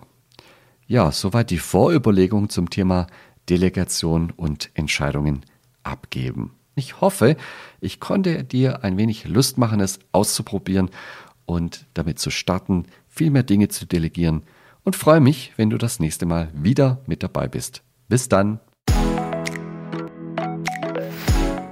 Ja, 0.88 1.12
soweit 1.12 1.50
die 1.50 1.58
Vorüberlegung 1.58 2.50
zum 2.50 2.70
Thema 2.70 3.08
Delegation 3.50 4.32
und 4.36 4.70
Entscheidungen 4.74 5.46
abgeben. 5.84 6.54
Ich 6.76 7.02
hoffe, 7.02 7.38
ich 7.80 8.00
konnte 8.00 8.44
dir 8.44 8.84
ein 8.84 8.98
wenig 8.98 9.26
Lust 9.26 9.58
machen, 9.58 9.80
es 9.80 10.00
auszuprobieren 10.12 10.89
und 11.46 11.86
damit 11.94 12.20
zu 12.20 12.30
starten, 12.30 12.86
viel 13.08 13.30
mehr 13.30 13.44
Dinge 13.44 13.68
zu 13.68 13.86
delegieren 13.86 14.44
und 14.84 14.96
freue 14.96 15.22
mich, 15.22 15.54
wenn 15.56 15.70
du 15.70 15.78
das 15.78 16.00
nächste 16.00 16.26
Mal 16.26 16.50
wieder 16.54 17.00
mit 17.06 17.24
dabei 17.24 17.48
bist. 17.48 17.84
Bis 18.10 18.28
dann. 18.28 18.60